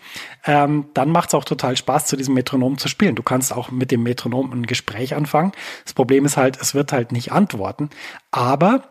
ähm, 0.46 0.88
dann 0.96 1.12
macht 1.12 1.30
es 1.30 1.36
auch 1.36 1.44
total 1.44 1.78
Spaß, 1.78 2.08
zu 2.08 2.18
diesem 2.18 2.34
Metronom 2.34 2.80
zu 2.80 2.88
spielen. 2.88 3.16
Du 3.16 3.22
kannst 3.22 3.54
auch 3.54 3.70
mit 3.70 3.92
dem 3.92 4.02
Metronom 4.02 4.52
ein 4.52 4.66
Gespräch 4.66 5.14
anfangen. 5.14 5.52
Das 5.84 5.94
Problem 5.94 6.26
ist 6.26 6.38
halt, 6.38 6.60
es 6.60 6.74
wird 6.74 6.92
halt 6.92 7.12
nicht 7.12 7.32
antworten. 7.32 7.92
Aber 8.32 8.84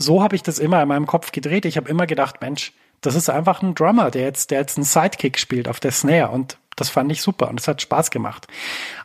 so 0.00 0.22
habe 0.22 0.36
ich 0.36 0.42
das 0.42 0.58
immer 0.58 0.82
in 0.82 0.88
meinem 0.88 1.06
Kopf 1.06 1.32
gedreht. 1.32 1.64
Ich 1.64 1.76
habe 1.76 1.88
immer 1.88 2.06
gedacht, 2.06 2.40
Mensch, 2.40 2.72
das 3.00 3.14
ist 3.14 3.30
einfach 3.30 3.62
ein 3.62 3.74
Drummer, 3.74 4.10
der 4.10 4.22
jetzt, 4.22 4.50
der 4.50 4.60
jetzt 4.60 4.76
einen 4.76 4.84
Sidekick 4.84 5.38
spielt 5.38 5.68
auf 5.68 5.80
der 5.80 5.92
Snare. 5.92 6.30
Und 6.30 6.58
das 6.76 6.90
fand 6.90 7.10
ich 7.12 7.22
super 7.22 7.48
und 7.48 7.60
es 7.60 7.68
hat 7.68 7.82
Spaß 7.82 8.10
gemacht. 8.10 8.46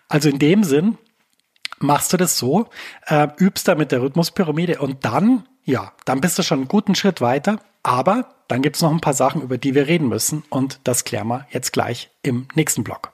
Also 0.08 0.30
in 0.30 0.40
dem 0.40 0.64
Sinn 0.64 0.98
machst 1.80 2.14
du 2.14 2.18
das 2.18 2.38
so, 2.38 2.68
äh, 3.08 3.28
übst 3.38 3.68
da 3.68 3.76
mit 3.76 3.92
der 3.92 4.02
Rhythmuspyramide 4.02 4.80
und 4.80 5.04
dann, 5.06 5.46
ja, 5.64 5.92
dann 6.06 6.22
bist 6.22 6.38
du 6.40 6.44
schon 6.44 6.60
einen 6.60 6.68
guten 6.68 6.96
Schritt 6.96 7.22
weiter. 7.22 7.60
Aber 7.84 8.34
dann 8.48 8.62
gibt 8.62 8.78
es 8.78 8.82
noch 8.82 8.92
ein 8.92 9.02
paar 9.02 9.14
Sachen, 9.14 9.42
über 9.42 9.58
die 9.58 9.76
wir 9.76 9.88
reden 9.88 10.08
müssen 10.08 10.44
und 10.50 10.80
das 10.84 11.04
klären 11.04 11.28
wir 11.28 11.48
jetzt 11.52 11.72
gleich 11.74 12.10
im 12.24 12.48
nächsten 12.56 12.84
Block. 12.84 13.14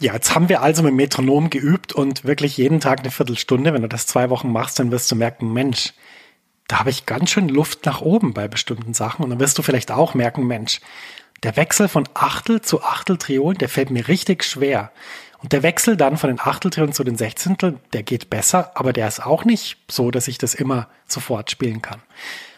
Ja, 0.00 0.14
jetzt 0.14 0.34
haben 0.34 0.48
wir 0.48 0.62
also 0.62 0.82
mit 0.84 0.94
Metronom 0.94 1.50
geübt 1.50 1.92
und 1.92 2.24
wirklich 2.24 2.56
jeden 2.56 2.78
Tag 2.78 3.00
eine 3.00 3.10
Viertelstunde. 3.10 3.74
Wenn 3.74 3.82
du 3.82 3.88
das 3.88 4.06
zwei 4.06 4.30
Wochen 4.30 4.52
machst, 4.52 4.78
dann 4.78 4.92
wirst 4.92 5.10
du 5.10 5.16
merken, 5.16 5.52
Mensch, 5.52 5.92
da 6.68 6.80
habe 6.80 6.90
ich 6.90 7.06
ganz 7.06 7.30
schön 7.30 7.48
Luft 7.48 7.86
nach 7.86 8.02
oben 8.02 8.34
bei 8.34 8.46
bestimmten 8.46 8.94
Sachen. 8.94 9.24
Und 9.24 9.30
dann 9.30 9.40
wirst 9.40 9.58
du 9.58 9.62
vielleicht 9.62 9.90
auch 9.90 10.14
merken, 10.14 10.46
Mensch, 10.46 10.80
der 11.42 11.56
Wechsel 11.56 11.88
von 11.88 12.08
Achtel 12.14 12.60
zu 12.60 12.82
Achteltriolen, 12.82 13.58
der 13.58 13.68
fällt 13.68 13.90
mir 13.90 14.06
richtig 14.06 14.44
schwer. 14.44 14.92
Und 15.40 15.52
der 15.52 15.62
Wechsel 15.62 15.96
dann 15.96 16.16
von 16.16 16.28
den 16.28 16.40
Achteltriolen 16.40 16.92
zu 16.92 17.04
den 17.04 17.16
Sechzehnteln, 17.16 17.78
der 17.92 18.02
geht 18.02 18.28
besser, 18.28 18.72
aber 18.74 18.92
der 18.92 19.08
ist 19.08 19.24
auch 19.24 19.44
nicht 19.44 19.78
so, 19.88 20.10
dass 20.10 20.28
ich 20.28 20.36
das 20.36 20.54
immer 20.54 20.88
sofort 21.06 21.50
spielen 21.50 21.80
kann. 21.80 22.02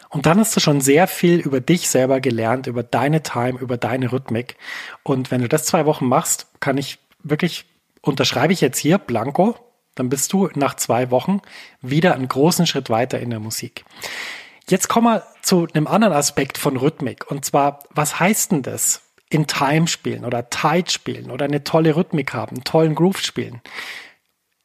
Und 0.09 0.25
dann 0.25 0.39
hast 0.39 0.55
du 0.55 0.59
schon 0.59 0.81
sehr 0.81 1.07
viel 1.07 1.39
über 1.39 1.61
dich 1.61 1.87
selber 1.87 2.19
gelernt, 2.19 2.67
über 2.67 2.83
deine 2.83 3.23
Time, 3.23 3.59
über 3.59 3.77
deine 3.77 4.11
Rhythmik. 4.11 4.57
Und 5.03 5.31
wenn 5.31 5.41
du 5.41 5.47
das 5.47 5.63
zwei 5.63 5.85
Wochen 5.85 6.05
machst, 6.05 6.47
kann 6.59 6.77
ich 6.77 6.99
wirklich, 7.23 7.65
unterschreibe 8.01 8.51
ich 8.51 8.59
jetzt 8.59 8.79
hier, 8.79 8.97
Blanco, 8.97 9.55
dann 9.95 10.09
bist 10.09 10.33
du 10.33 10.49
nach 10.55 10.75
zwei 10.75 11.11
Wochen 11.11 11.41
wieder 11.81 12.15
einen 12.15 12.27
großen 12.27 12.65
Schritt 12.65 12.89
weiter 12.89 13.19
in 13.19 13.29
der 13.29 13.39
Musik. 13.39 13.85
Jetzt 14.69 14.87
kommen 14.87 15.07
wir 15.07 15.23
zu 15.41 15.67
einem 15.73 15.87
anderen 15.87 16.13
Aspekt 16.13 16.57
von 16.57 16.77
Rhythmik. 16.77 17.29
Und 17.29 17.43
zwar, 17.45 17.79
was 17.89 18.19
heißt 18.19 18.51
denn 18.51 18.61
das? 18.61 19.01
In 19.29 19.47
Time 19.47 19.87
spielen 19.87 20.25
oder 20.25 20.49
Tight 20.49 20.91
spielen 20.91 21.31
oder 21.31 21.45
eine 21.45 21.63
tolle 21.63 21.95
Rhythmik 21.95 22.33
haben, 22.33 22.65
tollen 22.65 22.95
Groove 22.95 23.21
spielen 23.21 23.61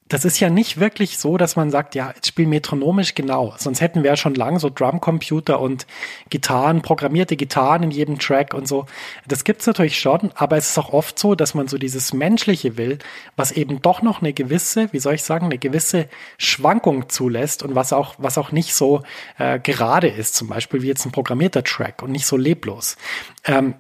das 0.09 0.25
ist 0.25 0.39
ja 0.39 0.51
nicht 0.51 0.79
wirklich 0.79 1.19
so, 1.19 1.37
dass 1.37 1.57
man 1.57 1.71
sagt, 1.71 1.97
ja, 1.97 2.13
jetzt 2.15 2.29
spiel 2.29 2.47
metronomisch 2.47 3.15
genau. 3.15 3.55
Sonst 3.59 3.81
hätten 3.81 4.05
wir 4.05 4.11
ja 4.11 4.17
schon 4.17 4.35
lange 4.35 4.61
so 4.61 4.71
Drumcomputer 4.71 5.59
und 5.61 5.87
Gitarren, 6.31 6.83
programmierte 6.83 7.37
Gitarren 7.37 7.83
in 7.83 7.91
jedem 7.91 8.19
Track 8.19 8.55
und 8.55 8.69
so. 8.69 8.87
Das 9.27 9.43
gibt's 9.43 9.67
natürlich 9.67 9.99
schon, 9.99 10.31
aber 10.37 10.57
es 10.57 10.71
ist 10.71 10.79
auch 10.79 10.93
oft 10.93 11.19
so, 11.19 11.35
dass 11.35 11.55
man 11.55 11.67
so 11.67 11.77
dieses 11.77 12.13
Menschliche 12.13 12.77
will, 12.77 12.99
was 13.35 13.51
eben 13.51 13.83
doch 13.83 14.01
noch 14.01 14.23
eine 14.23 14.33
gewisse, 14.33 14.93
wie 14.93 15.01
soll 15.01 15.15
ich 15.15 15.25
sagen, 15.25 15.47
eine 15.47 15.59
gewisse 15.59 16.09
Schwankung 16.39 17.09
zulässt 17.09 17.65
und 17.65 17.75
was 17.75 17.93
auch, 17.93 18.15
was 18.19 18.39
auch 18.39 18.53
nicht 18.53 18.75
so 18.75 19.03
äh, 19.39 19.59
gerade 19.59 20.09
ist, 20.09 20.37
zum 20.37 20.49
Beispiel 20.49 20.83
wie 20.83 20.89
jetzt 20.89 21.05
ein 21.05 21.13
programmierter 21.13 21.65
Track 21.65 22.03
und 22.03 22.13
nicht 22.13 22.27
so 22.27 22.37
leblos. 22.37 22.97
Ähm, 23.45 23.75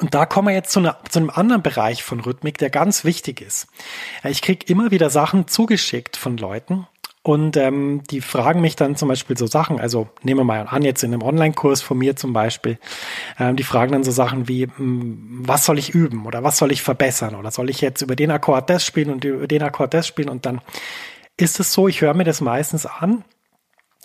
und 0.00 0.14
da 0.14 0.26
kommen 0.26 0.48
wir 0.48 0.54
jetzt 0.54 0.72
zu, 0.72 0.80
einer, 0.80 0.96
zu, 1.08 1.18
einem 1.18 1.30
anderen 1.30 1.62
Bereich 1.62 2.02
von 2.02 2.20
Rhythmik, 2.20 2.58
der 2.58 2.70
ganz 2.70 3.04
wichtig 3.04 3.40
ist. 3.40 3.66
Ich 4.24 4.40
kriege 4.40 4.64
immer 4.66 4.90
wieder 4.90 5.10
Sachen 5.10 5.48
zugeschickt 5.48 6.16
von 6.16 6.38
Leuten 6.38 6.86
und 7.22 7.56
ähm, 7.56 8.02
die 8.10 8.20
fragen 8.20 8.60
mich 8.60 8.74
dann 8.74 8.96
zum 8.96 9.08
Beispiel 9.08 9.36
so 9.36 9.46
Sachen, 9.46 9.78
also 9.78 10.08
nehmen 10.22 10.40
wir 10.40 10.44
mal 10.44 10.66
an, 10.66 10.82
jetzt 10.82 11.04
in 11.04 11.12
einem 11.12 11.22
Online-Kurs 11.22 11.80
von 11.80 11.98
mir 11.98 12.16
zum 12.16 12.32
Beispiel, 12.32 12.78
ähm, 13.38 13.54
die 13.54 13.62
fragen 13.62 13.92
dann 13.92 14.02
so 14.02 14.10
Sachen 14.10 14.48
wie, 14.48 14.68
was 14.76 15.64
soll 15.64 15.78
ich 15.78 15.90
üben 15.90 16.26
oder 16.26 16.42
was 16.42 16.58
soll 16.58 16.72
ich 16.72 16.82
verbessern 16.82 17.36
oder 17.36 17.50
soll 17.50 17.70
ich 17.70 17.80
jetzt 17.80 18.02
über 18.02 18.16
den 18.16 18.32
Akkord 18.32 18.70
das 18.70 18.84
spielen 18.84 19.10
und 19.10 19.24
über 19.24 19.46
den 19.46 19.62
Akkord 19.62 19.94
das 19.94 20.06
spielen 20.06 20.30
und 20.30 20.46
dann 20.46 20.62
ist 21.36 21.60
es 21.60 21.72
so, 21.72 21.86
ich 21.86 22.00
höre 22.00 22.14
mir 22.14 22.24
das 22.24 22.40
meistens 22.40 22.86
an 22.86 23.24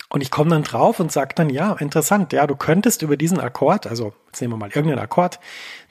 und 0.09 0.21
ich 0.21 0.31
komme 0.31 0.51
dann 0.51 0.63
drauf 0.63 0.99
und 0.99 1.11
sage 1.11 1.35
dann, 1.35 1.49
ja, 1.49 1.73
interessant, 1.73 2.31
ja, 2.31 2.47
du 2.47 2.55
könntest 2.55 3.01
über 3.01 3.17
diesen 3.17 3.39
Akkord, 3.39 3.87
also 3.87 4.13
jetzt 4.27 4.39
nehmen 4.39 4.53
wir 4.53 4.57
mal 4.57 4.69
irgendeinen 4.69 4.99
Akkord, 4.99 5.39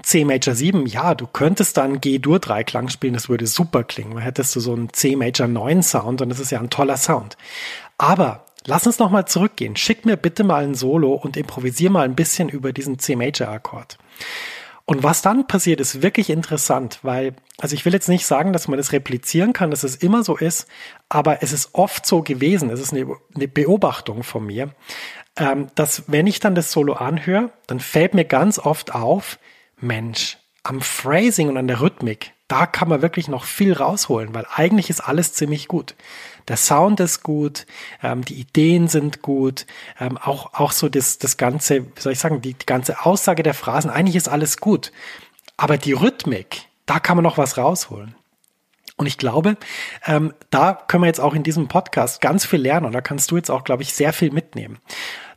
C 0.03 0.25
Major 0.25 0.55
7, 0.55 0.87
ja, 0.87 1.15
du 1.15 1.27
könntest 1.27 1.77
dann 1.77 2.01
G-Dur-Dreiklang 2.01 2.89
spielen, 2.89 3.15
das 3.15 3.29
würde 3.29 3.47
super 3.47 3.85
klingen. 3.85 4.15
Man 4.15 4.23
hättest 4.23 4.57
du 4.57 4.61
so 4.61 4.73
einen 4.73 4.93
C 4.93 5.17
Major 5.17 5.49
9 5.49 5.83
Sound 5.83 6.23
und 6.23 6.31
das 6.31 6.41
ist 6.41 6.51
ja 6.51 6.61
ein 6.61 6.71
toller 6.71 6.97
Sound. 6.97 7.37
Aber 7.99 8.47
lass 8.65 8.87
uns 8.87 8.99
nochmal 8.99 9.27
zurückgehen. 9.27 9.77
Schick 9.77 10.07
mir 10.07 10.17
bitte 10.17 10.45
mal 10.45 10.65
ein 10.65 10.75
Solo 10.75 11.13
und 11.13 11.37
improvisier 11.37 11.91
mal 11.91 12.05
ein 12.05 12.15
bisschen 12.15 12.49
über 12.49 12.73
diesen 12.73 12.99
C 12.99 13.17
Major 13.17 13.49
Akkord. 13.49 13.99
Und 14.87 15.03
was 15.03 15.21
dann 15.21 15.47
passiert, 15.47 15.81
ist 15.81 16.01
wirklich 16.01 16.31
interessant, 16.31 17.01
weil, 17.03 17.35
also 17.59 17.75
ich 17.75 17.85
will 17.85 17.93
jetzt 17.93 18.09
nicht 18.09 18.27
sagen, 18.27 18.53
dass 18.53 18.69
man 18.69 18.77
das 18.77 18.93
replizieren 18.93 19.53
kann, 19.53 19.71
dass 19.71 19.83
es 19.83 19.97
immer 19.97 20.23
so 20.23 20.37
ist, 20.37 20.67
aber 21.09 21.43
es 21.43 21.53
ist 21.53 21.71
oft 21.73 22.05
so 22.05 22.23
gewesen, 22.23 22.71
es 22.71 22.81
ist 22.81 22.93
eine, 22.93 23.17
eine 23.35 23.49
Beobachtung 23.49 24.23
von 24.23 24.45
mir, 24.45 24.71
ähm, 25.37 25.69
dass 25.75 26.05
wenn 26.07 26.27
ich 26.27 26.41
dann 26.41 26.55
das 26.55 26.73
Solo 26.73 26.95
anhöre, 26.95 27.51
dann 27.67 27.81
fällt 27.81 28.15
mir 28.15 28.25
ganz 28.25 28.59
oft 28.59 28.95
auf, 28.95 29.39
Mensch, 29.79 30.39
am 30.63 30.81
Phrasing 30.81 31.49
und 31.49 31.57
an 31.57 31.69
der 31.69 31.81
Rhythmik, 31.81 32.33
da 32.49 32.67
kann 32.67 32.89
man 32.89 33.03
wirklich 33.03 33.29
noch 33.29 33.45
viel 33.45 33.73
rausholen, 33.73 34.35
weil 34.35 34.47
eigentlich 34.55 34.91
ist 34.91 35.01
alles 35.01 35.33
ziemlich 35.33 35.69
gut 35.69 35.95
der 36.49 36.57
Sound 36.57 37.01
ist 37.01 37.23
gut, 37.23 37.67
ähm, 38.03 38.25
die 38.25 38.35
Ideen 38.35 38.89
sind 38.89 39.23
gut, 39.23 39.67
ähm, 39.99 40.17
auch, 40.17 40.55
auch 40.55 40.73
so 40.73 40.89
das, 40.89 41.19
das 41.19 41.37
ganze, 41.37 41.85
wie 41.85 42.01
soll 42.01 42.13
ich 42.13 42.19
sagen, 42.19 42.41
die, 42.41 42.55
die 42.55 42.67
ganze 42.67 43.05
Aussage 43.05 43.43
der 43.43 43.55
Phrasen, 43.55 43.91
eigentlich 43.91 44.17
ist 44.17 44.29
alles 44.29 44.59
gut. 44.59 44.93
Aber 45.57 45.79
die 45.79 45.93
Rhythmik, 45.93 46.67
da 46.87 46.99
kann 47.01 47.17
man 47.17 47.25
noch 47.25 47.39
was 47.39 47.59
rausholen. 47.59 48.15
Und 48.97 49.07
ich 49.07 49.19
glaube, 49.19 49.57
ähm, 50.07 50.33
da 50.51 50.73
können 50.73 51.03
wir 51.03 51.09
jetzt 51.09 51.21
auch 51.21 51.35
in 51.35 51.43
diesem 51.43 51.69
Podcast 51.69 52.21
ganz 52.21 52.47
viel 52.47 52.61
lernen 52.61 52.87
und 52.87 52.93
da 52.93 53.03
kannst 53.03 53.31
du 53.31 53.37
jetzt 53.37 53.51
auch, 53.51 53.65
glaube 53.65 53.83
ich, 53.83 53.93
sehr 53.93 54.13
viel 54.13 54.31
mitnehmen. 54.31 54.79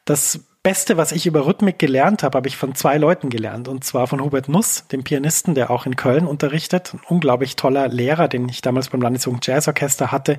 Das 0.06 0.40
Beste, 0.62 0.98
was 0.98 1.14
ich 1.14 1.26
über 1.26 1.46
Rhythmik 1.46 1.80
gelernt 1.80 2.22
habe, 2.22 2.38
habe 2.38 2.50
ich 2.50 2.58
von 2.58 2.76
zwei 2.76 2.98
Leuten 2.98 3.30
gelernt. 3.30 3.70
Und 3.70 3.86
zwar 3.86 4.08
von 4.08 4.22
Hubert 4.22 4.50
Nuss, 4.50 4.88
dem 4.92 5.06
Pianisten, 5.06 5.56
der 5.56 5.72
auch 5.72 5.86
in 5.86 5.96
Köln 5.96 6.26
unterrichtet. 6.26 6.94
Ein 6.94 7.00
unglaublich 7.08 7.56
toller 7.56 7.88
Lehrer, 7.88 8.28
den 8.28 8.50
ich 8.50 8.62
damals 8.62 8.90
beim 8.90 9.02
Landesjugend 9.02 9.48
Jazzorchester 9.48 10.12
hatte 10.12 10.38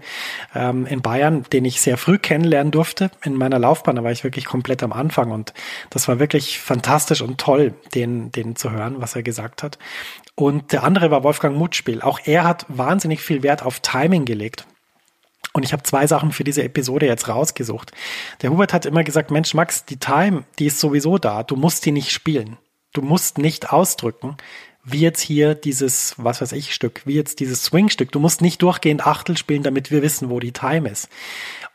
ähm, 0.54 0.84
in 0.84 1.00
Bayern, 1.00 1.44
den 1.52 1.64
ich 1.64 1.80
sehr 1.80 1.96
früh 1.96 2.18
kennenlernen 2.18 2.70
durfte 2.70 3.10
in 3.24 3.34
meiner 3.34 3.58
Laufbahn. 3.58 3.96
Da 3.96 4.04
war 4.04 4.12
ich 4.12 4.22
wirklich 4.22 4.44
komplett 4.44 4.82
am 4.82 4.92
Anfang 4.92 5.30
und 5.30 5.54
das 5.88 6.06
war 6.06 6.18
wirklich 6.18 6.60
fantastisch 6.60 7.22
und 7.22 7.40
toll, 7.40 7.72
den, 7.94 8.30
den 8.30 8.56
zu 8.56 8.70
hören, 8.72 8.96
was 8.98 9.16
er 9.16 9.22
gesagt 9.22 9.62
hat. 9.62 9.78
Und 10.34 10.72
der 10.72 10.84
andere 10.84 11.10
war 11.10 11.24
Wolfgang 11.24 11.56
Mutspiel. 11.56 12.02
Auch 12.02 12.20
er 12.24 12.44
hat 12.44 12.66
wahnsinnig 12.68 13.20
viel 13.20 13.42
Wert 13.42 13.62
auf 13.62 13.80
Timing 13.80 14.24
gelegt. 14.24 14.66
Und 15.52 15.64
ich 15.64 15.72
habe 15.72 15.82
zwei 15.82 16.06
Sachen 16.06 16.32
für 16.32 16.44
diese 16.44 16.62
Episode 16.62 17.06
jetzt 17.06 17.28
rausgesucht. 17.28 17.92
Der 18.42 18.50
Hubert 18.50 18.72
hat 18.72 18.86
immer 18.86 19.02
gesagt, 19.02 19.30
Mensch, 19.30 19.52
Max, 19.54 19.84
die 19.84 19.98
Time, 19.98 20.44
die 20.58 20.66
ist 20.66 20.78
sowieso 20.78 21.18
da. 21.18 21.42
Du 21.42 21.56
musst 21.56 21.84
die 21.84 21.92
nicht 21.92 22.12
spielen. 22.12 22.56
Du 22.92 23.02
musst 23.02 23.38
nicht 23.38 23.72
ausdrücken, 23.72 24.36
wie 24.84 25.00
jetzt 25.00 25.20
hier 25.20 25.54
dieses, 25.54 26.14
was 26.16 26.40
weiß 26.40 26.52
ich, 26.52 26.74
Stück, 26.74 27.02
wie 27.04 27.14
jetzt 27.14 27.40
dieses 27.40 27.64
Swing-Stück. 27.64 28.12
Du 28.12 28.18
musst 28.18 28.40
nicht 28.40 28.62
durchgehend 28.62 29.06
Achtel 29.06 29.36
spielen, 29.36 29.62
damit 29.62 29.90
wir 29.90 30.02
wissen, 30.02 30.30
wo 30.30 30.40
die 30.40 30.52
Time 30.52 30.88
ist. 30.88 31.08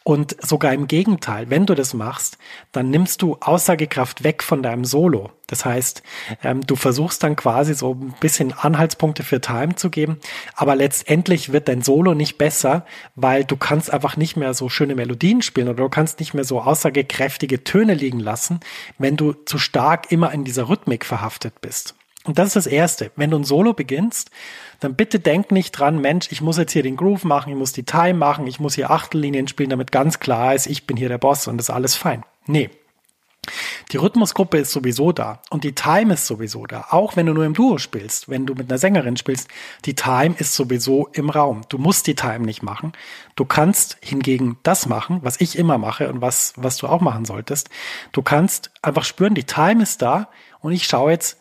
Und 0.04 0.36
sogar 0.40 0.72
im 0.72 0.88
Gegenteil, 0.88 1.50
wenn 1.50 1.66
du 1.66 1.74
das 1.74 1.96
machst, 1.96 2.38
dann 2.72 2.92
nimmst 2.92 3.24
du 3.24 3.38
Aussagekraft 3.42 4.24
weg 4.24 4.44
von 4.44 4.62
deinem 4.62 4.86
Solo. 4.86 5.32
Das 5.48 5.66
heißt, 5.66 6.04
ähm, 6.44 6.62
du 6.62 6.76
versuchst 6.76 7.24
dann 7.24 7.36
quasi 7.36 7.74
so 7.74 7.96
ein 7.96 8.14
bisschen 8.20 8.54
Anhaltspunkte 8.54 9.24
für 9.24 9.42
Time 9.42 9.76
zu 9.76 9.90
geben, 9.90 10.20
aber 10.56 10.76
letztendlich 10.76 11.52
wird 11.52 11.68
dein 11.68 11.82
Solo 11.82 12.14
nicht 12.14 12.38
besser, 12.38 12.86
weil 13.16 13.46
du 13.46 13.58
kannst 13.58 13.92
einfach 13.92 14.16
nicht 14.16 14.36
mehr 14.36 14.54
so 14.54 14.70
schöne 14.70 14.94
Melodien 14.94 15.42
spielen 15.42 15.70
oder 15.70 15.84
du 15.84 15.90
kannst 15.90 16.20
nicht 16.20 16.36
mehr 16.36 16.44
so 16.44 16.62
aussagekräftige 16.62 17.64
Töne 17.64 17.96
liegen 17.96 18.20
lassen, 18.20 18.60
wenn 19.00 19.18
du 19.18 19.34
zu 19.34 19.58
stark 19.58 20.12
immer 20.12 20.32
in 20.32 20.44
dieser 20.44 20.70
Rhythmik 20.70 21.04
verhaftet 21.04 21.62
bist. 21.62 21.96
Und 22.26 22.40
das 22.40 22.48
ist 22.48 22.56
das 22.56 22.68
Erste. 22.68 23.12
Wenn 23.16 23.30
du 23.30 23.38
ein 23.38 23.44
Solo 23.44 23.74
beginnst, 23.74 24.32
dann 24.80 24.96
bitte 24.96 25.20
denk 25.20 25.52
nicht 25.52 25.72
dran, 25.72 26.02
Mensch, 26.02 26.32
ich 26.32 26.42
muss 26.42 26.58
jetzt 26.58 26.74
hier 26.74 26.84
den 26.84 26.98
Groove 26.98 27.24
machen, 27.24 27.52
ich 27.52 27.58
muss 27.58 27.72
die 27.72 27.84
Time 27.84 28.16
machen, 28.16 28.48
ich 28.48 28.60
muss 28.60 28.76
hier 28.76 28.92
Achtellinien 28.92 29.48
spielen, 29.48 29.70
damit 29.70 29.92
ganz 29.92 30.20
klar 30.20 30.56
ist, 30.56 30.66
ich 30.66 30.88
bin 30.88 30.98
hier 30.98 31.10
der 31.10 31.20
Boss 31.20 31.48
und 31.48 31.58
das 31.58 31.70
ist 31.70 31.76
alles 31.76 31.96
fein. 31.96 32.24
Nee. 32.48 32.70
Die 33.92 33.98
Rhythmusgruppe 33.98 34.58
ist 34.58 34.72
sowieso 34.72 35.12
da 35.12 35.40
und 35.52 35.64
die 35.64 35.76
Time 35.76 36.16
ist 36.16 36.26
sowieso 36.26 36.66
da. 36.66 36.88
Auch 36.90 37.16
wenn 37.16 37.28
du 37.28 37.34
nur 37.34 37.46
im 37.46 37.54
Duo 37.54 37.78
spielst, 37.78 38.28
wenn 38.28 38.48
du 38.48 38.56
mit 38.56 38.70
einer 38.70 38.80
Sängerin 38.80 39.18
spielst, 39.18 39.48
die 39.86 39.94
Time 39.94 40.34
ist 40.40 40.56
sowieso 40.56 41.08
im 41.14 41.30
Raum. 41.30 41.62
Du 41.70 41.78
musst 41.78 42.08
die 42.08 42.16
Time 42.16 42.40
nicht 42.40 42.64
machen. 42.64 42.94
Du 43.36 43.46
kannst 43.46 43.98
hingegen 44.02 44.58
das 44.64 44.88
machen, 44.88 45.20
was 45.22 45.40
ich 45.40 45.60
immer 45.60 45.78
mache 45.78 46.10
und 46.10 46.22
was, 46.22 46.54
was 46.56 46.78
du 46.78 46.88
auch 46.88 47.02
machen 47.02 47.26
solltest. 47.26 47.70
Du 48.14 48.24
kannst 48.24 48.72
einfach 48.82 49.04
spüren, 49.04 49.36
die 49.36 49.44
Time 49.44 49.84
ist 49.84 50.02
da 50.02 50.30
und 50.62 50.72
ich 50.72 50.86
schaue 50.86 51.12
jetzt, 51.12 51.38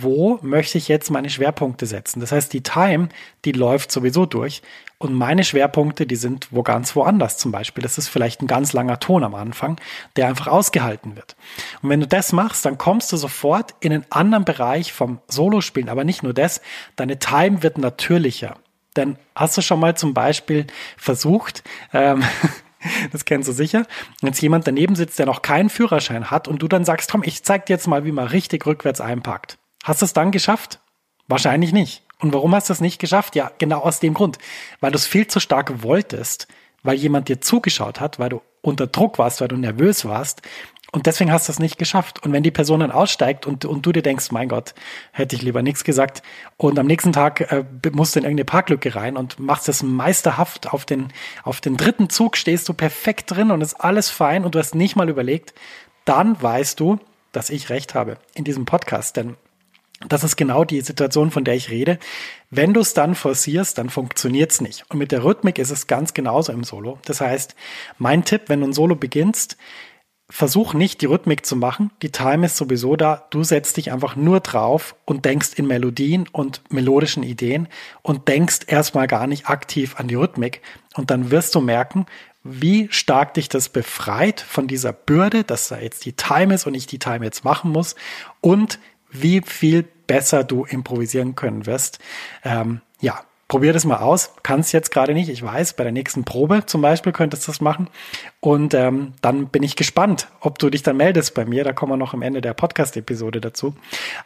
wo 0.00 0.38
möchte 0.40 0.78
ich 0.78 0.88
jetzt 0.88 1.10
meine 1.10 1.28
Schwerpunkte 1.28 1.84
setzen. 1.84 2.20
Das 2.20 2.32
heißt, 2.32 2.52
die 2.52 2.62
Time, 2.62 3.10
die 3.44 3.52
läuft 3.52 3.92
sowieso 3.92 4.24
durch 4.24 4.62
und 4.96 5.12
meine 5.12 5.44
Schwerpunkte, 5.44 6.06
die 6.06 6.16
sind 6.16 6.48
wo 6.50 6.62
ganz 6.62 6.96
woanders 6.96 7.36
zum 7.36 7.52
Beispiel. 7.52 7.82
Das 7.82 7.98
ist 7.98 8.08
vielleicht 8.08 8.40
ein 8.40 8.46
ganz 8.46 8.72
langer 8.72 8.98
Ton 8.98 9.22
am 9.22 9.34
Anfang, 9.34 9.78
der 10.16 10.28
einfach 10.28 10.46
ausgehalten 10.46 11.16
wird. 11.16 11.36
Und 11.82 11.90
wenn 11.90 12.00
du 12.00 12.06
das 12.06 12.32
machst, 12.32 12.64
dann 12.64 12.78
kommst 12.78 13.12
du 13.12 13.18
sofort 13.18 13.74
in 13.80 13.92
einen 13.92 14.06
anderen 14.08 14.46
Bereich 14.46 14.94
vom 14.94 15.20
Solospielen. 15.28 15.90
Aber 15.90 16.04
nicht 16.04 16.22
nur 16.22 16.32
das, 16.32 16.62
deine 16.96 17.18
Time 17.18 17.62
wird 17.62 17.76
natürlicher. 17.76 18.56
Denn 18.96 19.18
hast 19.34 19.58
du 19.58 19.60
schon 19.60 19.80
mal 19.80 19.96
zum 19.96 20.14
Beispiel 20.14 20.66
versucht, 20.96 21.62
ähm, 21.92 22.22
das 23.12 23.26
kennst 23.26 23.48
du 23.48 23.52
sicher, 23.52 23.86
wenn 24.22 24.28
jetzt 24.28 24.40
jemand 24.40 24.66
daneben 24.66 24.94
sitzt, 24.94 25.18
der 25.18 25.26
noch 25.26 25.42
keinen 25.42 25.68
Führerschein 25.68 26.30
hat 26.30 26.48
und 26.48 26.62
du 26.62 26.68
dann 26.68 26.86
sagst, 26.86 27.10
komm, 27.10 27.22
ich 27.24 27.42
zeig 27.42 27.66
dir 27.66 27.74
jetzt 27.74 27.86
mal, 27.86 28.06
wie 28.06 28.12
man 28.12 28.28
richtig 28.28 28.64
rückwärts 28.64 29.02
einpackt. 29.02 29.58
Hast 29.84 30.00
du 30.00 30.06
es 30.06 30.14
dann 30.14 30.32
geschafft? 30.32 30.80
Wahrscheinlich 31.28 31.72
nicht. 31.72 32.02
Und 32.18 32.32
warum 32.32 32.54
hast 32.54 32.70
du 32.70 32.72
es 32.72 32.80
nicht 32.80 32.98
geschafft? 32.98 33.36
Ja, 33.36 33.50
genau 33.58 33.80
aus 33.80 34.00
dem 34.00 34.14
Grund, 34.14 34.38
weil 34.80 34.90
du 34.90 34.96
es 34.96 35.06
viel 35.06 35.26
zu 35.26 35.40
stark 35.40 35.82
wolltest, 35.82 36.48
weil 36.82 36.96
jemand 36.96 37.28
dir 37.28 37.40
zugeschaut 37.40 38.00
hat, 38.00 38.18
weil 38.18 38.30
du 38.30 38.40
unter 38.62 38.86
Druck 38.86 39.18
warst, 39.18 39.40
weil 39.40 39.48
du 39.48 39.56
nervös 39.56 40.06
warst. 40.06 40.40
Und 40.90 41.06
deswegen 41.06 41.32
hast 41.32 41.48
du 41.48 41.52
es 41.52 41.58
nicht 41.58 41.76
geschafft. 41.76 42.24
Und 42.24 42.32
wenn 42.32 42.42
die 42.42 42.50
Person 42.50 42.80
dann 42.80 42.92
aussteigt 42.92 43.46
und, 43.46 43.64
und 43.64 43.84
du 43.84 43.92
dir 43.92 44.02
denkst, 44.02 44.30
mein 44.30 44.48
Gott, 44.48 44.74
hätte 45.12 45.36
ich 45.36 45.42
lieber 45.42 45.60
nichts 45.60 45.84
gesagt. 45.84 46.22
Und 46.56 46.78
am 46.78 46.86
nächsten 46.86 47.12
Tag 47.12 47.40
äh, 47.52 47.64
musst 47.92 48.14
du 48.14 48.20
in 48.20 48.24
irgendeine 48.24 48.46
Parklücke 48.46 48.94
rein 48.94 49.16
und 49.16 49.38
machst 49.38 49.68
es 49.68 49.82
meisterhaft. 49.82 50.72
Auf 50.72 50.86
den, 50.86 51.08
auf 51.42 51.60
den 51.60 51.76
dritten 51.76 52.08
Zug 52.08 52.38
stehst 52.38 52.68
du 52.68 52.74
perfekt 52.74 53.32
drin 53.32 53.50
und 53.50 53.60
ist 53.60 53.74
alles 53.74 54.08
fein 54.08 54.44
und 54.44 54.54
du 54.54 54.60
hast 54.60 54.74
nicht 54.74 54.96
mal 54.96 55.10
überlegt. 55.10 55.52
Dann 56.06 56.40
weißt 56.40 56.80
du, 56.80 57.00
dass 57.32 57.50
ich 57.50 57.68
recht 57.68 57.94
habe 57.94 58.16
in 58.34 58.44
diesem 58.44 58.64
Podcast. 58.64 59.16
Denn 59.16 59.36
das 60.08 60.24
ist 60.24 60.36
genau 60.36 60.64
die 60.64 60.80
Situation, 60.80 61.30
von 61.30 61.44
der 61.44 61.54
ich 61.54 61.70
rede. 61.70 61.98
Wenn 62.50 62.74
du 62.74 62.80
es 62.80 62.94
dann 62.94 63.14
forcierst, 63.14 63.78
dann 63.78 63.90
funktioniert 63.90 64.52
es 64.52 64.60
nicht. 64.60 64.84
Und 64.88 64.98
mit 64.98 65.12
der 65.12 65.24
Rhythmik 65.24 65.58
ist 65.58 65.70
es 65.70 65.86
ganz 65.86 66.14
genauso 66.14 66.52
im 66.52 66.64
Solo. 66.64 66.98
Das 67.04 67.20
heißt, 67.20 67.54
mein 67.98 68.24
Tipp, 68.24 68.42
wenn 68.48 68.60
du 68.60 68.68
ein 68.68 68.72
Solo 68.72 68.96
beginnst, 68.96 69.56
versuch 70.30 70.72
nicht 70.74 71.02
die 71.02 71.06
Rhythmik 71.06 71.44
zu 71.44 71.56
machen. 71.56 71.90
Die 72.02 72.10
Time 72.10 72.46
ist 72.46 72.56
sowieso 72.56 72.96
da. 72.96 73.26
Du 73.30 73.44
setzt 73.44 73.76
dich 73.76 73.92
einfach 73.92 74.16
nur 74.16 74.40
drauf 74.40 74.96
und 75.04 75.24
denkst 75.24 75.50
in 75.56 75.66
Melodien 75.66 76.28
und 76.32 76.62
melodischen 76.70 77.22
Ideen 77.22 77.68
und 78.02 78.28
denkst 78.28 78.60
erstmal 78.66 79.06
gar 79.06 79.26
nicht 79.26 79.48
aktiv 79.48 79.96
an 79.98 80.08
die 80.08 80.14
Rhythmik. 80.14 80.62
Und 80.94 81.10
dann 81.10 81.30
wirst 81.30 81.54
du 81.54 81.60
merken, 81.60 82.06
wie 82.42 82.88
stark 82.90 83.34
dich 83.34 83.48
das 83.48 83.70
befreit 83.70 84.40
von 84.40 84.66
dieser 84.66 84.92
Bürde, 84.92 85.44
dass 85.44 85.68
da 85.68 85.78
jetzt 85.78 86.04
die 86.04 86.12
Time 86.12 86.54
ist 86.54 86.66
und 86.66 86.74
ich 86.74 86.86
die 86.86 86.98
Time 86.98 87.24
jetzt 87.24 87.44
machen 87.44 87.70
muss 87.70 87.94
und 88.40 88.78
wie 89.10 89.40
viel 89.40 89.88
besser 90.06 90.44
du 90.44 90.64
improvisieren 90.64 91.34
können 91.34 91.66
wirst. 91.66 91.98
Ähm, 92.44 92.80
ja, 93.00 93.20
probier 93.48 93.72
das 93.72 93.84
mal 93.84 93.98
aus. 93.98 94.32
Kannst 94.42 94.72
jetzt 94.72 94.90
gerade 94.90 95.14
nicht, 95.14 95.28
ich 95.28 95.42
weiß, 95.42 95.74
bei 95.74 95.84
der 95.84 95.92
nächsten 95.92 96.24
Probe 96.24 96.66
zum 96.66 96.80
Beispiel 96.80 97.12
könntest 97.12 97.46
du 97.46 97.52
das 97.52 97.60
machen. 97.60 97.88
Und 98.40 98.74
ähm, 98.74 99.12
dann 99.20 99.48
bin 99.48 99.62
ich 99.62 99.76
gespannt, 99.76 100.28
ob 100.40 100.58
du 100.58 100.70
dich 100.70 100.82
dann 100.82 100.96
meldest 100.96 101.34
bei 101.34 101.44
mir. 101.44 101.64
Da 101.64 101.72
kommen 101.72 101.92
wir 101.92 101.96
noch 101.96 102.14
am 102.14 102.22
Ende 102.22 102.40
der 102.40 102.54
Podcast-Episode 102.54 103.40
dazu. 103.40 103.74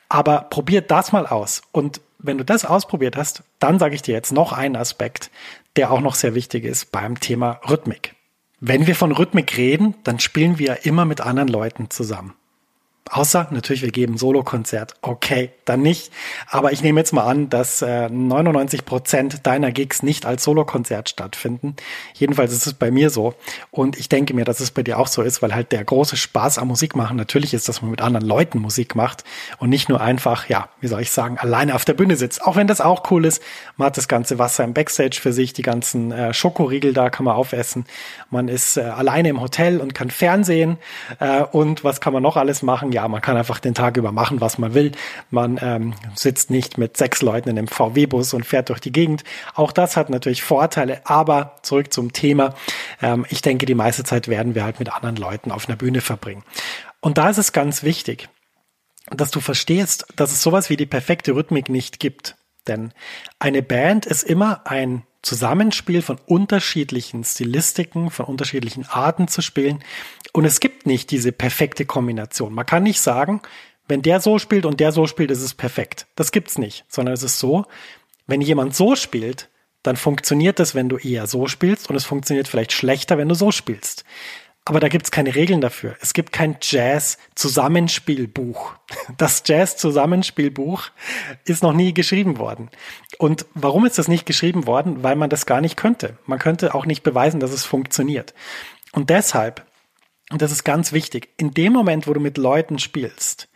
Aber 0.08 0.47
probier 0.50 0.80
das 0.80 1.12
mal 1.12 1.26
aus. 1.26 1.62
Und 1.73 2.00
wenn 2.18 2.38
du 2.38 2.44
das 2.44 2.64
ausprobiert 2.64 3.16
hast, 3.16 3.42
dann 3.58 3.78
sage 3.78 3.94
ich 3.94 4.02
dir 4.02 4.14
jetzt 4.14 4.32
noch 4.32 4.52
einen 4.52 4.76
Aspekt, 4.76 5.30
der 5.76 5.92
auch 5.92 6.00
noch 6.00 6.14
sehr 6.14 6.35
wichtig 6.35 6.64
ist 6.64 6.90
beim 6.90 7.20
Thema 7.20 7.61
Rhythmik. 7.68 8.14
Wenn 8.61 8.87
wir 8.88 8.97
von 8.97 9.12
Rhythmik 9.12 9.56
reden, 9.56 9.94
dann 10.02 10.18
spielen 10.18 10.58
wir 10.58 10.85
immer 10.85 11.04
mit 11.04 11.20
anderen 11.20 11.49
Leuten 11.49 11.90
zusammen. 11.90 12.35
Außer 13.11 13.49
natürlich, 13.50 13.83
wir 13.83 13.91
geben 13.91 14.19
Solo-Konzert. 14.19 14.95
Okay, 15.00 15.50
dann 15.65 15.81
nicht. 15.81 16.12
Aber 16.49 16.73
ich 16.73 16.83
nehme 16.83 17.00
jetzt 17.00 17.12
mal 17.12 17.25
an, 17.25 17.49
dass 17.49 17.81
äh, 17.81 18.09
99 18.09 18.85
Prozent 18.85 19.47
deiner 19.47 19.73
Gigs 19.73 20.03
nicht 20.03 20.27
als 20.27 20.45
Solo-Konzert 20.45 21.09
stattfinden. 21.09 21.77
Jedenfalls 22.15 22.53
ist 22.53 22.67
es 22.67 22.75
bei 22.75 22.91
mir 22.91 23.11
so. 23.11 23.35
Und 23.71 23.99
ich 23.99 24.09
denke 24.09 24.35
mir, 24.35 24.45
dass 24.45 24.61
es 24.61 24.71
bei 24.71 24.83
dir 24.83 24.99
auch 24.99 25.07
so 25.07 25.23
ist, 25.23 25.41
weil 25.43 25.55
halt 25.55 25.73
der 25.73 25.85
große 25.85 26.17
Spaß 26.17 26.59
am 26.59 26.69
Musik 26.69 26.97
machen 26.97 27.17
natürlich 27.17 27.55
ist, 27.55 27.69
dass 27.69 27.81
man 27.81 27.91
mit 27.91 28.03
anderen 28.03 28.27
Leuten 28.27 28.59
Musik 28.59 28.95
macht 28.95 29.25
und 29.59 29.71
nicht 29.71 29.88
nur 29.88 30.00
einfach, 30.00 30.49
ja, 30.49 30.69
wie 30.81 30.88
soll 30.88 31.00
ich 31.00 31.11
sagen, 31.11 31.38
alleine 31.38 31.75
auf 31.75 31.85
der 31.85 31.95
Bühne 31.95 32.17
sitzt. 32.17 32.43
Auch 32.45 32.57
wenn 32.57 32.67
das 32.67 32.81
auch 32.81 33.11
cool 33.11 33.25
ist. 33.25 33.43
Man 33.77 33.87
hat 33.87 33.97
das 33.97 34.09
ganze 34.09 34.38
Wasser 34.38 34.65
im 34.65 34.75
Backstage 34.75 35.19
für 35.21 35.33
sich, 35.33 35.54
die 35.54 35.63
ganzen 35.63 36.13
äh, 36.13 36.35
Schokoriegel 36.35 36.93
da 36.93 37.09
kann 37.09 37.25
man 37.25 37.37
aufessen. 37.37 37.87
Man 38.30 38.49
ist 38.49 38.76
äh, 38.76 38.82
alleine 38.82 39.30
im 39.30 39.41
Hotel 39.41 39.80
und 39.80 39.95
kann 39.95 40.11
Fernsehen. 40.11 40.76
Äh, 41.21 41.43
und 41.43 41.85
was 41.85 42.00
kann 42.00 42.13
man 42.13 42.23
noch 42.23 42.37
alles 42.37 42.63
machen? 42.63 42.93
ja, 42.98 42.98
man 43.06 43.21
kann 43.21 43.37
einfach 43.37 43.61
den 43.61 43.75
Tag 43.75 43.97
über 43.97 44.11
machen, 44.11 44.41
was 44.41 44.58
man 44.58 44.75
will. 44.75 44.93
Man 45.30 45.61
ähm, 45.63 45.95
sitzt 46.17 46.50
nicht 46.50 46.78
mit 46.78 46.97
sechs 46.97 47.23
Leuten 47.23 47.50
in 47.50 47.58
einem 47.58 47.69
VW-Bus 47.69 48.34
und 48.34 48.45
fährt 48.45 48.71
durch 48.71 48.80
die 48.80 48.91
Gegend. 48.91 49.23
Auch 49.54 49.71
das 49.71 49.97
hat 49.97 50.11
natürlich 50.11 50.43
Vorteile, 50.43 51.02
aber 51.04 51.56
zurück 51.63 51.93
zum 51.93 52.13
Thema. 52.13 52.54
Ähm, 53.00 53.26
ich 53.28 53.43
denke, 53.43 53.67
die 53.67 53.75
meiste 53.75 54.04
Zeit 54.04 54.26
werden 54.26 54.54
wir 54.54 54.65
halt 54.65 54.80
mit 54.80 54.93
anderen 54.93 55.17
Leuten 55.17 55.52
auf 55.52 55.69
einer 55.69 55.76
Bühne 55.76 56.00
verbringen. 56.00 56.43
Und 57.00 57.19
da 57.19 57.28
ist 57.28 57.39
es 57.39 57.52
ganz 57.52 57.82
wichtig, 57.82 58.28
dass 59.11 59.30
du 59.30 59.41
verstehst, 59.41 60.06
dass 60.17 60.32
es 60.32 60.43
sowas 60.43 60.71
wie 60.71 60.76
die 60.76 60.87
perfekte 60.87 61.34
Rhythmik 61.34 61.69
nicht 61.69 62.00
gibt. 62.00 62.37
Denn 62.67 62.93
eine 63.39 63.63
Band 63.63 64.06
ist 64.06 64.23
immer 64.23 64.67
ein 64.67 65.04
Zusammenspiel 65.28 66.00
von 66.00 66.19
unterschiedlichen 66.25 67.23
Stilistiken, 67.23 68.10
von 68.10 68.25
unterschiedlichen 68.25 68.86
Arten 68.88 69.28
zu 69.28 69.43
spielen. 69.43 69.84
Und 70.32 70.47
es 70.47 70.58
gibt 70.58 70.86
nicht 70.86 71.10
diese 71.10 71.32
perfekte 71.32 71.84
Kombination. 71.84 72.54
Man 72.54 72.64
kann 72.64 72.82
nicht 72.82 73.00
sagen, 73.00 73.43
wenn 73.88 74.00
der 74.00 74.21
so 74.21 74.38
spielt 74.38 74.64
und 74.64 74.80
der 74.80 74.91
so 74.91 75.06
spielt, 75.06 75.30
ist 75.30 75.43
es 75.43 75.52
perfekt. 75.52 76.06
Das 76.17 76.32
gibt's 76.32 76.56
nicht, 76.56 76.86
sondern 76.88 77.12
es 77.12 77.23
ist 77.23 77.38
so, 77.38 77.67
wenn 78.26 78.41
jemand 78.41 78.75
so 78.75 78.97
spielt, 78.97 79.50
dann 79.82 79.97
funktioniert 79.97 80.60
es, 80.60 80.75
wenn 80.75 80.88
du 80.88 80.97
eher 80.97 81.26
so 81.26 81.47
spielst 81.47 81.91
und 81.91 81.97
es 81.97 82.06
funktioniert 82.06 82.49
vielleicht 82.49 82.73
schlechter, 82.73 83.19
wenn 83.19 83.28
du 83.28 83.34
so 83.34 83.52
spielst. 83.52 84.04
Aber 84.69 84.78
da 84.81 84.89
gibt's 84.89 85.11
keine 85.11 85.35
Regeln 85.35 85.63
dafür. 85.63 85.97
Es 86.02 86.13
gibt 86.13 86.31
kein 86.31 86.59
Jazz-Zusammenspielbuch. 86.61 88.75
Das 89.17 89.43
Jazz-Zusammenspielbuch 89.47 90.91
ist 91.47 91.63
noch 91.63 91.73
nie 91.73 91.95
geschrieben 91.95 92.37
worden. 92.37 92.69
Und 93.17 93.47
warum 93.54 93.87
ist 93.87 93.97
das 93.97 94.09
nicht 94.09 94.26
geschrieben 94.26 94.67
worden? 94.67 95.02
Weil 95.02 95.17
man 95.17 95.31
das 95.31 95.47
gar 95.47 95.63
nicht 95.63 95.78
könnte. 95.78 96.19
Man 96.26 96.39
könnte 96.39 96.75
auch 96.75 96.85
nicht 96.85 97.02
beweisen, 97.02 97.41
dass 97.41 97.52
es 97.52 97.65
funktioniert. 97.65 98.35
Und 98.93 99.09
deshalb, 99.09 99.65
und 100.31 100.43
das 100.43 100.52
ist 100.52 100.65
ganz 100.65 100.93
wichtig, 100.93 101.31
in 101.39 101.54
dem 101.54 101.73
Moment, 101.73 102.07
wo 102.07 102.13
du 102.13 102.21
mit 102.21 102.37
Leuten 102.37 102.78
spielst, 102.78 103.49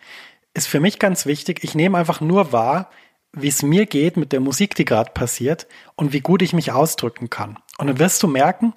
ist 0.55 0.67
für 0.67 0.81
mich 0.81 0.99
ganz 0.99 1.27
wichtig, 1.27 1.63
ich 1.63 1.75
nehme 1.75 1.99
einfach 1.99 2.23
nur 2.23 2.53
wahr, 2.53 2.89
wie 3.35 3.49
es 3.49 3.63
mir 3.63 3.85
geht 3.85 4.17
mit 4.17 4.33
der 4.33 4.41
Musik, 4.41 4.77
die 4.77 4.87
gerade 4.87 5.13
passiert 5.13 5.67
und 5.95 6.15
wie 6.15 6.21
gut 6.21 6.41
ich 6.41 6.55
mich 6.55 6.73
ausdrücken 6.73 7.29
kann. 7.29 7.59
Und 7.77 7.89
dann 7.89 7.99
wirst 7.99 8.23
du 8.23 8.29
merken, 8.29 8.73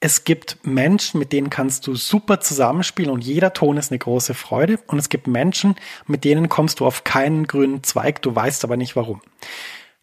es 0.00 0.24
gibt 0.24 0.58
Menschen, 0.62 1.18
mit 1.18 1.32
denen 1.32 1.50
kannst 1.50 1.86
du 1.86 1.94
super 1.94 2.40
zusammenspielen 2.40 3.10
und 3.10 3.22
jeder 3.22 3.52
Ton 3.52 3.76
ist 3.76 3.90
eine 3.90 3.98
große 3.98 4.32
Freude. 4.32 4.78
Und 4.86 4.98
es 4.98 5.10
gibt 5.10 5.26
Menschen, 5.26 5.76
mit 6.06 6.24
denen 6.24 6.48
kommst 6.48 6.80
du 6.80 6.86
auf 6.86 7.04
keinen 7.04 7.46
grünen 7.46 7.84
Zweig, 7.84 8.22
du 8.22 8.34
weißt 8.34 8.64
aber 8.64 8.78
nicht 8.78 8.96
warum. 8.96 9.20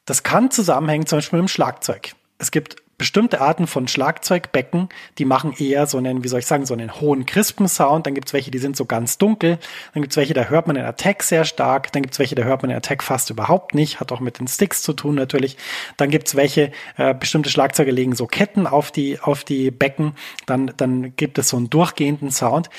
Das 0.06 0.22
kann 0.22 0.52
zusammenhängen 0.52 1.08
zum 1.08 1.18
Beispiel 1.18 1.40
mit 1.40 1.48
dem 1.48 1.52
Schlagzeug. 1.52 2.12
Es 2.38 2.52
gibt 2.52 2.78
bestimmte 2.98 3.42
Arten 3.42 3.68
von 3.68 3.88
Schlagzeugbecken, 3.88 4.90
die 5.20 5.26
machen 5.26 5.54
eher 5.54 5.86
so 5.86 5.98
einen, 6.00 6.24
wie 6.24 6.28
soll 6.28 6.40
ich 6.40 6.48
sagen, 6.48 6.66
so 6.66 6.74
einen 6.74 7.00
hohen 7.00 7.26
Crispen-Sound. 7.26 8.08
Dann 8.08 8.16
gibt's 8.16 8.34
welche, 8.34 8.50
die 8.50 8.58
sind 8.58 8.76
so 8.76 8.86
ganz 8.86 9.18
dunkel. 9.18 9.60
Dann 9.94 10.02
gibt's 10.02 10.18
welche, 10.18 10.34
da 10.34 10.46
hört 10.46 10.66
man 10.66 10.76
den 10.76 10.86
Attack 10.86 11.22
sehr 11.22 11.46
stark. 11.46 11.92
Dann 11.92 12.02
gibt's 12.02 12.18
welche, 12.18 12.36
da 12.36 12.44
hört 12.44 12.64
man 12.64 12.70
den 12.70 12.78
Attack 12.78 13.04
fast 13.04 13.30
überhaupt 13.30 13.76
nicht. 13.76 14.00
Hat 14.00 14.12
auch 14.12 14.20
mit 14.20 14.40
den 14.40 14.48
Sticks 14.48 14.82
zu 14.82 14.94
tun 14.94 15.16
natürlich. 15.16 15.58
Dann 15.98 16.10
gibt's 16.10 16.36
welche, 16.36 16.72
äh, 16.98 17.14
bestimmte 17.14 17.50
Schlagzeuge 17.50 17.92
legen 17.92 18.16
so 18.16 18.26
Ketten 18.26 18.66
auf 18.66 18.92
die, 18.92 19.20
auf 19.20 19.44
die 19.44 19.70
Becken. 19.70 20.14
Dann, 20.48 20.74
dann 20.78 21.16
gibt 21.16 21.38
es 21.38 21.50
so 21.50 21.58
einen 21.58 21.70
durchgehenden 21.70 22.32
Sound. 22.32 22.70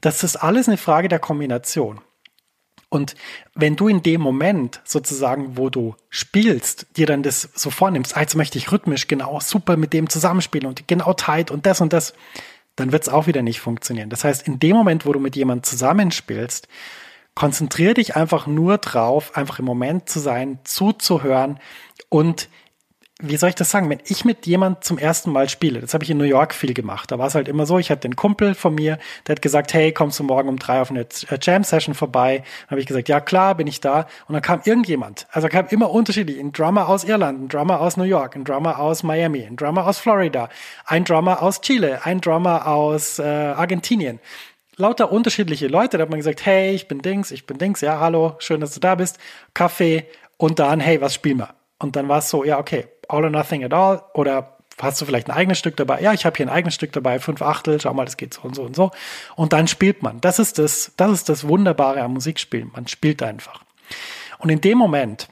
Das 0.00 0.24
ist 0.24 0.36
alles 0.36 0.66
eine 0.66 0.78
Frage 0.78 1.08
der 1.08 1.18
Kombination. 1.20 2.00
Und 2.90 3.14
wenn 3.54 3.76
du 3.76 3.88
in 3.88 4.02
dem 4.02 4.20
Moment 4.20 4.80
sozusagen, 4.84 5.56
wo 5.56 5.70
du 5.70 5.94
spielst, 6.10 6.86
dir 6.96 7.06
dann 7.06 7.22
das 7.22 7.48
so 7.54 7.70
vornimmst, 7.70 8.16
als 8.16 8.34
möchte 8.34 8.58
ich 8.58 8.72
rhythmisch 8.72 9.06
genau 9.06 9.38
super 9.40 9.76
mit 9.76 9.92
dem 9.92 10.10
zusammenspielen 10.10 10.66
und 10.66 10.88
genau 10.88 11.12
tight 11.14 11.52
und 11.52 11.66
das 11.66 11.80
und 11.80 11.92
das, 11.92 12.14
dann 12.74 12.90
wird 12.90 13.04
es 13.04 13.08
auch 13.08 13.28
wieder 13.28 13.42
nicht 13.42 13.60
funktionieren. 13.60 14.10
Das 14.10 14.24
heißt, 14.24 14.46
in 14.46 14.58
dem 14.58 14.76
Moment, 14.76 15.06
wo 15.06 15.12
du 15.12 15.20
mit 15.20 15.36
jemandem 15.36 15.62
zusammenspielst, 15.62 16.66
konzentriere 17.36 17.94
dich 17.94 18.16
einfach 18.16 18.48
nur 18.48 18.78
drauf, 18.78 19.36
einfach 19.36 19.60
im 19.60 19.64
Moment 19.64 20.08
zu 20.08 20.18
sein, 20.18 20.58
zuzuhören 20.64 21.60
und 22.08 22.48
wie 23.22 23.36
soll 23.36 23.50
ich 23.50 23.54
das 23.54 23.70
sagen, 23.70 23.90
wenn 23.90 24.00
ich 24.04 24.24
mit 24.24 24.46
jemand 24.46 24.84
zum 24.84 24.98
ersten 24.98 25.30
Mal 25.30 25.48
spiele, 25.48 25.80
das 25.80 25.94
habe 25.94 26.04
ich 26.04 26.10
in 26.10 26.18
New 26.18 26.24
York 26.24 26.54
viel 26.54 26.74
gemacht, 26.74 27.10
da 27.10 27.18
war 27.18 27.26
es 27.26 27.34
halt 27.34 27.48
immer 27.48 27.66
so, 27.66 27.78
ich 27.78 27.90
hatte 27.90 28.08
den 28.08 28.16
Kumpel 28.16 28.54
von 28.54 28.74
mir, 28.74 28.98
der 29.26 29.36
hat 29.36 29.42
gesagt, 29.42 29.74
hey, 29.74 29.92
kommst 29.92 30.18
du 30.18 30.24
morgen 30.24 30.48
um 30.48 30.58
drei 30.58 30.80
auf 30.80 30.90
eine 30.90 31.00
äh, 31.00 31.38
Jam-Session 31.40 31.94
vorbei? 31.94 32.38
Dann 32.38 32.70
habe 32.70 32.80
ich 32.80 32.86
gesagt, 32.86 33.08
ja 33.08 33.20
klar, 33.20 33.54
bin 33.54 33.66
ich 33.66 33.80
da. 33.80 34.06
Und 34.26 34.34
dann 34.34 34.42
kam 34.42 34.60
irgendjemand, 34.64 35.26
also 35.30 35.48
kam 35.48 35.66
immer 35.68 35.90
unterschiedlich, 35.90 36.38
ein 36.38 36.52
Drummer 36.52 36.88
aus 36.88 37.04
Irland, 37.04 37.42
ein 37.42 37.48
Drummer 37.48 37.80
aus 37.80 37.96
New 37.96 38.04
York, 38.04 38.36
ein 38.36 38.44
Drummer 38.44 38.78
aus 38.78 39.02
Miami, 39.02 39.44
ein 39.44 39.56
Drummer 39.56 39.86
aus 39.86 39.98
Florida, 39.98 40.48
ein 40.86 41.04
Drummer 41.04 41.42
aus 41.42 41.60
Chile, 41.60 42.00
ein 42.04 42.20
Drummer 42.20 42.66
aus 42.66 43.18
äh, 43.18 43.22
Argentinien 43.22 44.20
lauter 44.76 45.12
unterschiedliche 45.12 45.68
Leute. 45.68 45.98
Da 45.98 46.02
hat 46.02 46.10
man 46.10 46.18
gesagt, 46.18 46.46
hey, 46.46 46.74
ich 46.74 46.88
bin 46.88 47.02
Dings, 47.02 47.30
ich 47.30 47.46
bin 47.46 47.58
Dings, 47.58 47.82
ja, 47.82 48.00
hallo, 48.00 48.36
schön, 48.38 48.60
dass 48.60 48.72
du 48.72 48.80
da 48.80 48.94
bist. 48.94 49.18
Kaffee 49.52 50.06
und 50.38 50.58
dann, 50.58 50.80
hey, 50.80 51.02
was 51.02 51.14
spielen 51.14 51.38
wir? 51.38 51.59
Und 51.80 51.96
dann 51.96 52.08
war 52.08 52.18
es 52.18 52.28
so, 52.28 52.44
ja, 52.44 52.58
okay, 52.58 52.86
all 53.08 53.24
or 53.24 53.30
nothing 53.30 53.64
at 53.64 53.72
all 53.72 54.02
oder 54.14 54.58
hast 54.80 55.00
du 55.00 55.04
vielleicht 55.04 55.28
ein 55.28 55.36
eigenes 55.36 55.58
Stück 55.58 55.76
dabei? 55.76 56.00
Ja, 56.00 56.12
ich 56.12 56.24
habe 56.24 56.36
hier 56.36 56.46
ein 56.46 56.52
eigenes 56.52 56.74
Stück 56.74 56.92
dabei, 56.92 57.18
fünf 57.18 57.42
Achtel, 57.42 57.80
schau 57.80 57.92
mal, 57.92 58.04
das 58.04 58.16
geht 58.16 58.34
so 58.34 58.42
und 58.42 58.54
so 58.54 58.62
und 58.62 58.76
so. 58.76 58.90
Und 59.34 59.52
dann 59.52 59.66
spielt 59.66 60.02
man. 60.02 60.20
Das 60.20 60.38
ist 60.38 60.58
das, 60.58 60.92
das 60.96 61.10
ist 61.10 61.28
das 61.28 61.48
Wunderbare 61.48 62.02
am 62.02 62.12
Musikspielen. 62.12 62.70
Man 62.72 62.86
spielt 62.86 63.22
einfach. 63.22 63.62
Und 64.38 64.50
in 64.50 64.60
dem 64.60 64.78
Moment, 64.78 65.28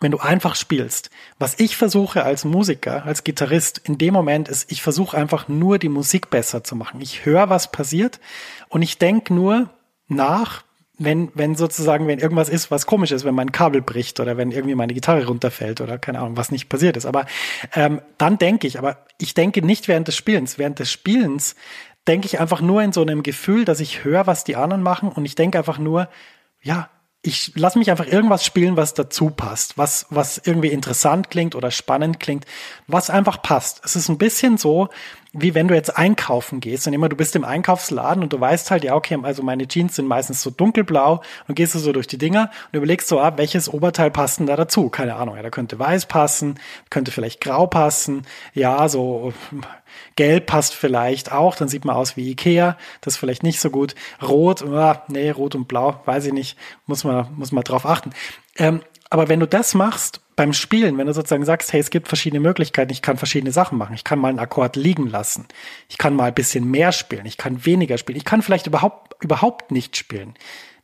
wenn 0.00 0.10
du 0.10 0.18
einfach 0.18 0.54
spielst, 0.56 1.10
was 1.38 1.58
ich 1.58 1.76
versuche 1.76 2.24
als 2.24 2.44
Musiker, 2.44 3.04
als 3.04 3.24
Gitarrist 3.24 3.78
in 3.84 3.98
dem 3.98 4.14
Moment 4.14 4.48
ist, 4.48 4.70
ich 4.70 4.82
versuche 4.82 5.16
einfach 5.16 5.48
nur 5.48 5.78
die 5.78 5.88
Musik 5.88 6.30
besser 6.30 6.64
zu 6.64 6.74
machen. 6.76 7.00
Ich 7.00 7.24
höre, 7.24 7.48
was 7.48 7.70
passiert 7.70 8.20
und 8.68 8.82
ich 8.82 8.98
denke 8.98 9.34
nur 9.34 9.70
nach, 10.08 10.64
wenn, 11.04 11.30
wenn 11.34 11.54
sozusagen, 11.54 12.06
wenn 12.06 12.18
irgendwas 12.18 12.48
ist, 12.48 12.70
was 12.70 12.86
komisch 12.86 13.12
ist, 13.12 13.24
wenn 13.24 13.34
mein 13.34 13.52
Kabel 13.52 13.82
bricht 13.82 14.20
oder 14.20 14.36
wenn 14.36 14.50
irgendwie 14.50 14.74
meine 14.74 14.94
Gitarre 14.94 15.26
runterfällt 15.26 15.80
oder 15.80 15.98
keine 15.98 16.20
Ahnung, 16.20 16.36
was 16.36 16.50
nicht 16.50 16.68
passiert 16.68 16.96
ist. 16.96 17.06
Aber 17.06 17.26
ähm, 17.74 18.00
dann 18.18 18.38
denke 18.38 18.66
ich, 18.66 18.78
aber 18.78 19.04
ich 19.18 19.34
denke 19.34 19.62
nicht 19.62 19.88
während 19.88 20.08
des 20.08 20.16
Spielens. 20.16 20.58
Während 20.58 20.78
des 20.78 20.90
Spielens 20.90 21.54
denke 22.06 22.26
ich 22.26 22.40
einfach 22.40 22.60
nur 22.60 22.82
in 22.82 22.92
so 22.92 23.02
einem 23.02 23.22
Gefühl, 23.22 23.64
dass 23.64 23.80
ich 23.80 24.04
höre, 24.04 24.26
was 24.26 24.44
die 24.44 24.56
anderen 24.56 24.82
machen 24.82 25.08
und 25.08 25.24
ich 25.24 25.34
denke 25.34 25.58
einfach 25.58 25.78
nur, 25.78 26.08
ja, 26.62 26.88
ich 27.26 27.52
lasse 27.56 27.78
mich 27.78 27.90
einfach 27.90 28.06
irgendwas 28.06 28.44
spielen, 28.44 28.76
was 28.76 28.92
dazu 28.92 29.30
passt, 29.30 29.78
was, 29.78 30.06
was 30.10 30.38
irgendwie 30.44 30.68
interessant 30.68 31.30
klingt 31.30 31.54
oder 31.54 31.70
spannend 31.70 32.20
klingt, 32.20 32.44
was 32.86 33.08
einfach 33.08 33.40
passt. 33.40 33.80
Es 33.82 33.96
ist 33.96 34.10
ein 34.10 34.18
bisschen 34.18 34.58
so, 34.58 34.90
wie 35.32 35.54
wenn 35.54 35.66
du 35.66 35.74
jetzt 35.74 35.96
einkaufen 35.96 36.60
gehst 36.60 36.86
und 36.86 36.92
immer 36.92 37.08
du 37.08 37.16
bist 37.16 37.34
im 37.34 37.44
Einkaufsladen 37.44 38.22
und 38.22 38.32
du 38.32 38.38
weißt 38.38 38.70
halt, 38.70 38.84
ja, 38.84 38.94
okay, 38.94 39.18
also 39.22 39.42
meine 39.42 39.66
Jeans 39.66 39.96
sind 39.96 40.06
meistens 40.06 40.42
so 40.42 40.50
dunkelblau 40.50 41.22
und 41.48 41.54
gehst 41.54 41.74
du 41.74 41.78
so 41.78 41.92
durch 41.92 42.06
die 42.06 42.18
Dinger 42.18 42.50
und 42.70 42.76
überlegst 42.76 43.08
so, 43.08 43.18
ah, 43.18 43.32
welches 43.36 43.72
Oberteil 43.72 44.10
passt 44.10 44.40
denn 44.40 44.46
da 44.46 44.56
dazu? 44.56 44.90
Keine 44.90 45.16
Ahnung, 45.16 45.36
ja, 45.36 45.42
da 45.42 45.48
könnte 45.48 45.78
weiß 45.78 46.06
passen, 46.06 46.60
könnte 46.90 47.10
vielleicht 47.10 47.40
grau 47.40 47.66
passen, 47.66 48.26
ja, 48.52 48.86
so 48.88 49.32
Gelb 50.16 50.46
passt 50.46 50.74
vielleicht 50.74 51.32
auch, 51.32 51.56
dann 51.56 51.68
sieht 51.68 51.84
man 51.84 51.96
aus 51.96 52.16
wie 52.16 52.30
Ikea, 52.30 52.76
das 53.00 53.14
ist 53.14 53.18
vielleicht 53.18 53.42
nicht 53.42 53.60
so 53.60 53.70
gut. 53.70 53.94
Rot, 54.22 54.62
ah, 54.62 55.04
nee, 55.08 55.30
rot 55.30 55.54
und 55.54 55.68
blau, 55.68 56.00
weiß 56.04 56.26
ich 56.26 56.32
nicht, 56.32 56.58
muss 56.86 57.04
man, 57.04 57.28
muss 57.36 57.52
man 57.52 57.64
drauf 57.64 57.86
achten. 57.86 58.10
Ähm, 58.56 58.80
aber 59.10 59.28
wenn 59.28 59.40
du 59.40 59.46
das 59.46 59.74
machst 59.74 60.20
beim 60.36 60.52
Spielen, 60.52 60.98
wenn 60.98 61.06
du 61.06 61.14
sozusagen 61.14 61.44
sagst, 61.44 61.72
hey, 61.72 61.80
es 61.80 61.90
gibt 61.90 62.08
verschiedene 62.08 62.40
Möglichkeiten, 62.40 62.90
ich 62.90 63.02
kann 63.02 63.16
verschiedene 63.16 63.52
Sachen 63.52 63.78
machen, 63.78 63.94
ich 63.94 64.04
kann 64.04 64.18
mal 64.18 64.28
einen 64.28 64.40
Akkord 64.40 64.76
liegen 64.76 65.08
lassen, 65.08 65.46
ich 65.88 65.98
kann 65.98 66.16
mal 66.16 66.24
ein 66.24 66.34
bisschen 66.34 66.68
mehr 66.70 66.90
spielen, 66.92 67.26
ich 67.26 67.36
kann 67.36 67.64
weniger 67.64 67.98
spielen, 67.98 68.18
ich 68.18 68.24
kann 68.24 68.42
vielleicht 68.42 68.66
überhaupt, 68.66 69.22
überhaupt 69.22 69.70
nicht 69.70 69.96
spielen. 69.96 70.34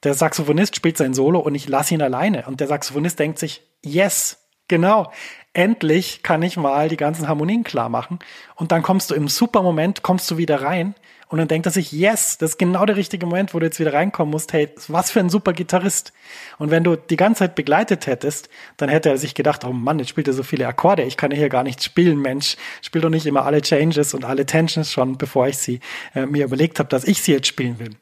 Der 0.05 0.15
Saxophonist 0.15 0.77
spielt 0.77 0.97
sein 0.97 1.15
Solo 1.15 1.41
und 1.41 1.55
ich 1.55 1.69
lasse 1.69 1.95
ihn 1.95 2.03
alleine 2.03 2.45
und 2.47 2.61
der 2.61 2.69
Saxophonist 2.69 3.19
denkt 3.19 3.39
sich, 3.39 3.63
yes, 3.83 4.40
genau, 4.71 5.13
endlich 5.53 6.23
kann 6.23 6.43
ich 6.43 6.57
mal 6.57 6.89
die 6.89 6.97
ganzen 6.97 7.29
Harmonien 7.29 7.65
klar 7.65 7.91
machen. 7.91 8.21
Und 8.55 8.73
dann 8.73 8.83
kommst 8.83 9.11
du 9.11 9.15
im 9.15 9.29
super 9.29 9.63
Moment, 9.63 10.03
kommst 10.03 10.31
du 10.31 10.39
wieder 10.39 10.63
rein 10.63 10.95
und 11.31 11.39
dann 11.39 11.47
denkt 11.47 11.67
er 11.67 11.73
sich, 11.73 11.93
yes, 11.93 12.39
das 12.39 12.53
ist 12.53 12.59
genau 12.59 12.85
der 12.87 12.97
richtige 12.97 13.25
Moment, 13.25 13.55
wo 13.55 13.61
du 13.61 13.67
jetzt 13.67 13.79
wieder 13.79 13.93
reinkommen 13.93 14.33
musst. 14.33 14.53
Hey, 14.53 14.69
was 14.89 15.13
für 15.13 15.21
ein 15.21 15.31
super 15.31 15.53
Gitarrist. 15.53 16.13
Und 16.59 16.71
wenn 16.71 16.83
du 16.83 16.97
die 16.97 17.17
ganze 17.17 17.41
Zeit 17.41 17.55
begleitet 17.55 18.09
hättest, 18.09 18.49
dann 18.79 18.89
hätte 18.89 19.11
er 19.11 19.17
sich 19.19 19.35
gedacht, 19.35 19.65
oh 19.65 19.73
Mann, 19.73 20.01
jetzt 20.01 20.09
spielt 20.09 20.27
er 20.27 20.35
so 20.35 20.43
viele 20.43 20.67
Akkorde, 20.67 21.05
ich 21.05 21.17
kann 21.17 21.31
ja 21.31 21.37
hier 21.37 21.49
gar 21.49 21.63
nicht 21.63 21.85
spielen, 21.85 22.21
Mensch. 22.21 22.57
Spiel 22.83 23.01
doch 23.01 23.11
nicht 23.11 23.27
immer 23.27 23.45
alle 23.45 23.63
Changes 23.63 24.13
und 24.13 24.25
alle 24.25 24.45
Tensions 24.45 24.91
schon, 24.91 25.19
bevor 25.19 25.47
ich 25.47 25.59
sie 25.59 25.79
äh, 26.15 26.27
mir 26.27 26.45
überlegt 26.45 26.81
habe, 26.81 26.89
dass 26.89 27.05
ich 27.05 27.23
sie 27.23 27.33
jetzt 27.33 27.47
spielen 27.47 27.79
will. 27.79 27.95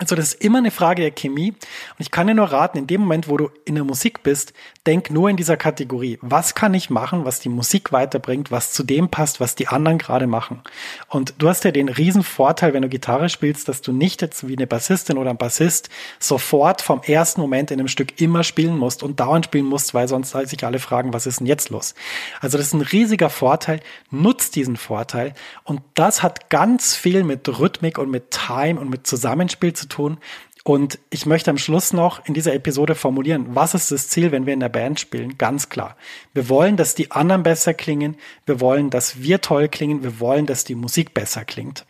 Also 0.00 0.16
das 0.16 0.32
ist 0.32 0.42
immer 0.42 0.58
eine 0.58 0.70
Frage 0.70 1.02
der 1.02 1.10
Chemie. 1.10 1.50
Und 1.50 1.98
ich 1.98 2.10
kann 2.10 2.26
dir 2.26 2.34
nur 2.34 2.50
raten, 2.50 2.78
in 2.78 2.86
dem 2.86 3.02
Moment, 3.02 3.28
wo 3.28 3.36
du 3.36 3.50
in 3.66 3.74
der 3.74 3.84
Musik 3.84 4.22
bist, 4.22 4.54
denk 4.86 5.10
nur 5.10 5.28
in 5.28 5.36
dieser 5.36 5.58
Kategorie. 5.58 6.18
Was 6.22 6.54
kann 6.54 6.72
ich 6.72 6.88
machen, 6.88 7.26
was 7.26 7.38
die 7.38 7.50
Musik 7.50 7.92
weiterbringt, 7.92 8.50
was 8.50 8.72
zu 8.72 8.82
dem 8.82 9.10
passt, 9.10 9.40
was 9.40 9.56
die 9.56 9.68
anderen 9.68 9.98
gerade 9.98 10.26
machen? 10.26 10.62
Und 11.08 11.34
du 11.36 11.50
hast 11.50 11.64
ja 11.64 11.70
den 11.70 11.90
riesen 11.90 12.22
Vorteil, 12.22 12.72
wenn 12.72 12.80
du 12.80 12.88
Gitarre 12.88 13.28
spielst, 13.28 13.68
dass 13.68 13.82
du 13.82 13.92
nicht 13.92 14.22
jetzt 14.22 14.48
wie 14.48 14.56
eine 14.56 14.66
Bassistin 14.66 15.18
oder 15.18 15.28
ein 15.28 15.36
Bassist 15.36 15.90
sofort 16.18 16.80
vom 16.80 17.02
ersten 17.02 17.42
Moment 17.42 17.70
in 17.70 17.78
einem 17.78 17.88
Stück 17.88 18.22
immer 18.22 18.42
spielen 18.42 18.78
musst 18.78 19.02
und 19.02 19.20
dauernd 19.20 19.44
spielen 19.44 19.66
musst, 19.66 19.92
weil 19.92 20.08
sonst 20.08 20.30
sich 20.30 20.64
alle 20.64 20.78
fragen, 20.78 21.12
was 21.12 21.26
ist 21.26 21.40
denn 21.40 21.46
jetzt 21.46 21.68
los? 21.68 21.94
Also 22.40 22.56
das 22.56 22.68
ist 22.68 22.72
ein 22.72 22.80
riesiger 22.80 23.28
Vorteil. 23.28 23.80
Nutzt 24.10 24.56
diesen 24.56 24.78
Vorteil. 24.78 25.34
Und 25.62 25.82
das 25.92 26.22
hat 26.22 26.48
ganz 26.48 26.96
viel 26.96 27.22
mit 27.22 27.46
Rhythmik 27.46 27.98
und 27.98 28.10
mit 28.10 28.30
Time 28.30 28.80
und 28.80 28.88
mit 28.88 29.06
Zusammenspiel 29.06 29.74
zu 29.74 29.89
tun. 29.90 30.18
Und 30.62 30.98
ich 31.08 31.24
möchte 31.24 31.50
am 31.50 31.58
Schluss 31.58 31.92
noch 31.92 32.24
in 32.26 32.34
dieser 32.34 32.54
Episode 32.54 32.94
formulieren, 32.94 33.54
was 33.54 33.74
ist 33.74 33.90
das 33.90 34.08
Ziel, 34.08 34.30
wenn 34.30 34.44
wir 34.46 34.52
in 34.52 34.60
der 34.60 34.68
Band 34.68 35.00
spielen? 35.00 35.38
Ganz 35.38 35.68
klar. 35.70 35.96
Wir 36.34 36.48
wollen, 36.48 36.76
dass 36.76 36.94
die 36.94 37.10
anderen 37.10 37.42
besser 37.42 37.72
klingen. 37.72 38.16
Wir 38.44 38.60
wollen, 38.60 38.90
dass 38.90 39.22
wir 39.22 39.40
toll 39.40 39.68
klingen. 39.68 40.02
Wir 40.02 40.20
wollen, 40.20 40.46
dass 40.46 40.64
die 40.64 40.74
Musik 40.74 41.14
besser 41.14 41.44
klingt. 41.44 41.86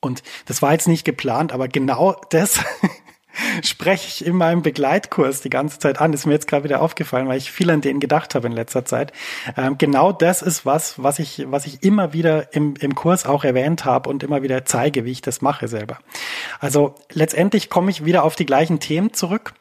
Und 0.00 0.22
das 0.46 0.62
war 0.62 0.72
jetzt 0.72 0.88
nicht 0.88 1.04
geplant, 1.04 1.52
aber 1.52 1.68
genau 1.68 2.20
das 2.30 2.60
spreche 3.62 4.06
ich 4.06 4.26
in 4.26 4.36
meinem 4.36 4.62
Begleitkurs 4.62 5.40
die 5.40 5.50
ganze 5.50 5.78
Zeit 5.78 6.00
an. 6.00 6.12
Ist 6.12 6.26
mir 6.26 6.32
jetzt 6.32 6.46
gerade 6.46 6.64
wieder 6.64 6.82
aufgefallen, 6.82 7.28
weil 7.28 7.38
ich 7.38 7.50
viel 7.50 7.70
an 7.70 7.80
den 7.80 8.00
gedacht 8.00 8.34
habe 8.34 8.46
in 8.46 8.52
letzter 8.52 8.84
Zeit. 8.84 9.12
Ähm, 9.56 9.78
genau 9.78 10.12
das 10.12 10.42
ist 10.42 10.66
was, 10.66 11.02
was 11.02 11.18
ich, 11.18 11.44
was 11.48 11.66
ich 11.66 11.82
immer 11.82 12.12
wieder 12.12 12.54
im, 12.54 12.74
im 12.80 12.94
Kurs 12.94 13.26
auch 13.26 13.44
erwähnt 13.44 13.84
habe 13.84 14.08
und 14.10 14.22
immer 14.22 14.42
wieder 14.42 14.64
zeige, 14.64 15.04
wie 15.04 15.12
ich 15.12 15.22
das 15.22 15.40
mache 15.40 15.68
selber. 15.68 15.98
Also 16.58 16.94
letztendlich 17.12 17.70
komme 17.70 17.90
ich 17.90 18.04
wieder 18.04 18.24
auf 18.24 18.36
die 18.36 18.46
gleichen 18.46 18.80
Themen 18.80 19.12
zurück. 19.12 19.54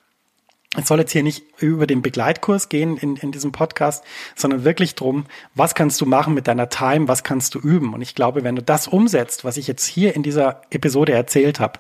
Es 0.77 0.88
soll 0.88 0.99
jetzt 0.99 1.12
hier 1.12 1.23
nicht 1.23 1.43
über 1.58 1.88
den 1.88 2.03
Begleitkurs 2.03 2.69
gehen 2.69 2.95
in, 2.97 3.15
in 3.15 3.32
diesem 3.32 3.51
Podcast, 3.51 4.03
sondern 4.36 4.63
wirklich 4.63 4.93
drum, 4.93 5.25
was 5.55 5.73
kannst 5.73 5.99
du 5.99 6.05
machen 6.05 6.36
mit 6.36 6.47
deiner 6.47 6.69
Time, 6.69 7.08
was 7.08 7.23
kannst 7.23 7.55
du 7.55 7.60
üben. 7.60 7.95
Und 7.95 8.01
ich 8.01 8.13
glaube, 8.13 8.43
wenn 8.43 8.55
du 8.55 8.62
das 8.62 8.88
umsetzt, 8.88 9.43
was 9.43 9.58
ich 9.58 9.67
jetzt 9.67 9.86
hier 9.86 10.15
in 10.15 10.21
dieser 10.21 10.62
Episode 10.69 11.13
erzählt 11.13 11.60
habe, 11.60 11.79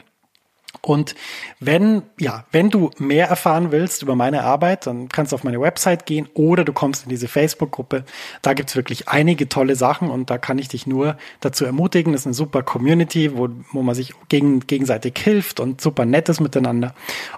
Und 0.81 1.15
wenn, 1.59 2.03
ja, 2.19 2.45
wenn 2.51 2.69
du 2.69 2.91
mehr 2.99 3.27
erfahren 3.27 3.71
willst 3.71 4.03
über 4.03 4.15
meine 4.15 4.43
Arbeit, 4.43 4.85
dann 4.85 5.09
kannst 5.09 5.31
du 5.31 5.35
auf 5.35 5.43
meine 5.43 5.59
Website 5.59 6.05
gehen 6.05 6.27
oder 6.35 6.63
du 6.63 6.73
kommst 6.73 7.03
in 7.03 7.09
diese 7.09 7.27
Facebook-Gruppe. 7.27 8.05
Da 8.43 8.53
gibt's 8.53 8.75
wirklich 8.75 9.07
einige 9.07 9.49
tolle 9.49 9.75
Sachen 9.75 10.11
und 10.11 10.29
da 10.29 10.37
kann 10.37 10.59
ich 10.59 10.67
dich 10.67 10.85
nur 10.85 11.17
dazu 11.39 11.65
ermutigen. 11.65 12.13
Das 12.13 12.21
ist 12.21 12.27
eine 12.27 12.35
super 12.35 12.61
Community, 12.61 13.35
wo, 13.35 13.49
wo 13.71 13.81
man 13.81 13.95
sich 13.95 14.13
gegen, 14.29 14.59
gegenseitig 14.59 15.17
hilft 15.17 15.59
und 15.59 15.81
super 15.81 16.05
nettes 16.05 16.39
miteinander. 16.39 16.93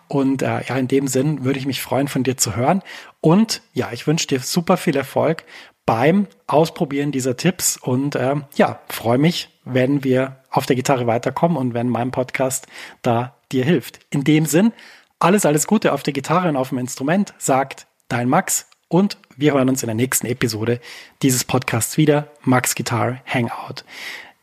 Und 0.09 0.41
äh, 0.41 0.63
ja, 0.67 0.77
in 0.77 0.89
dem 0.89 1.07
Sinn 1.07 1.45
würde 1.45 1.59
ich 1.59 1.65
mich 1.65 1.81
freuen, 1.81 2.09
von 2.09 2.23
dir 2.23 2.35
zu 2.35 2.57
hören. 2.57 2.81
Und 3.21 3.61
ja, 3.73 3.89
ich 3.93 4.05
wünsche 4.07 4.27
dir 4.27 4.39
super 4.39 4.75
viel 4.75 4.97
Erfolg 4.97 5.45
beim 5.87 6.27
Ausprobieren 6.45 7.11
dieser 7.11 7.35
Tipps 7.35 7.77
und 7.77 8.13
äh, 8.13 8.35
ja, 8.55 8.79
freue 8.89 9.17
mich, 9.17 9.49
wenn 9.65 10.03
wir 10.03 10.37
auf 10.51 10.67
der 10.67 10.75
Gitarre 10.75 11.07
weiterkommen 11.07 11.57
und 11.57 11.73
wenn 11.73 11.89
mein 11.89 12.11
Podcast 12.11 12.67
da 13.01 13.35
dir 13.51 13.65
hilft. 13.65 14.01
In 14.11 14.23
dem 14.23 14.45
Sinn, 14.45 14.73
alles, 15.17 15.45
alles 15.45 15.65
Gute 15.65 15.93
auf 15.93 16.03
der 16.03 16.13
Gitarre 16.13 16.49
und 16.49 16.57
auf 16.57 16.69
dem 16.69 16.77
Instrument, 16.77 17.33
sagt 17.39 17.87
dein 18.09 18.29
Max 18.29 18.67
und 18.89 19.17
wir 19.35 19.53
hören 19.53 19.69
uns 19.69 19.81
in 19.81 19.87
der 19.87 19.95
nächsten 19.95 20.27
Episode 20.27 20.79
dieses 21.21 21.43
Podcasts 21.43 21.97
wieder. 21.97 22.27
Max 22.41 22.75
Guitar 22.75 23.21
Hangout 23.25 23.83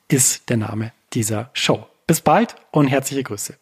ist 0.09 0.49
der 0.49 0.57
Name 0.57 0.93
dieser 1.13 1.51
Show. 1.53 1.87
Bis 2.07 2.21
bald 2.21 2.57
und 2.71 2.89
herzliche 2.89 3.23
Grüße. 3.23 3.55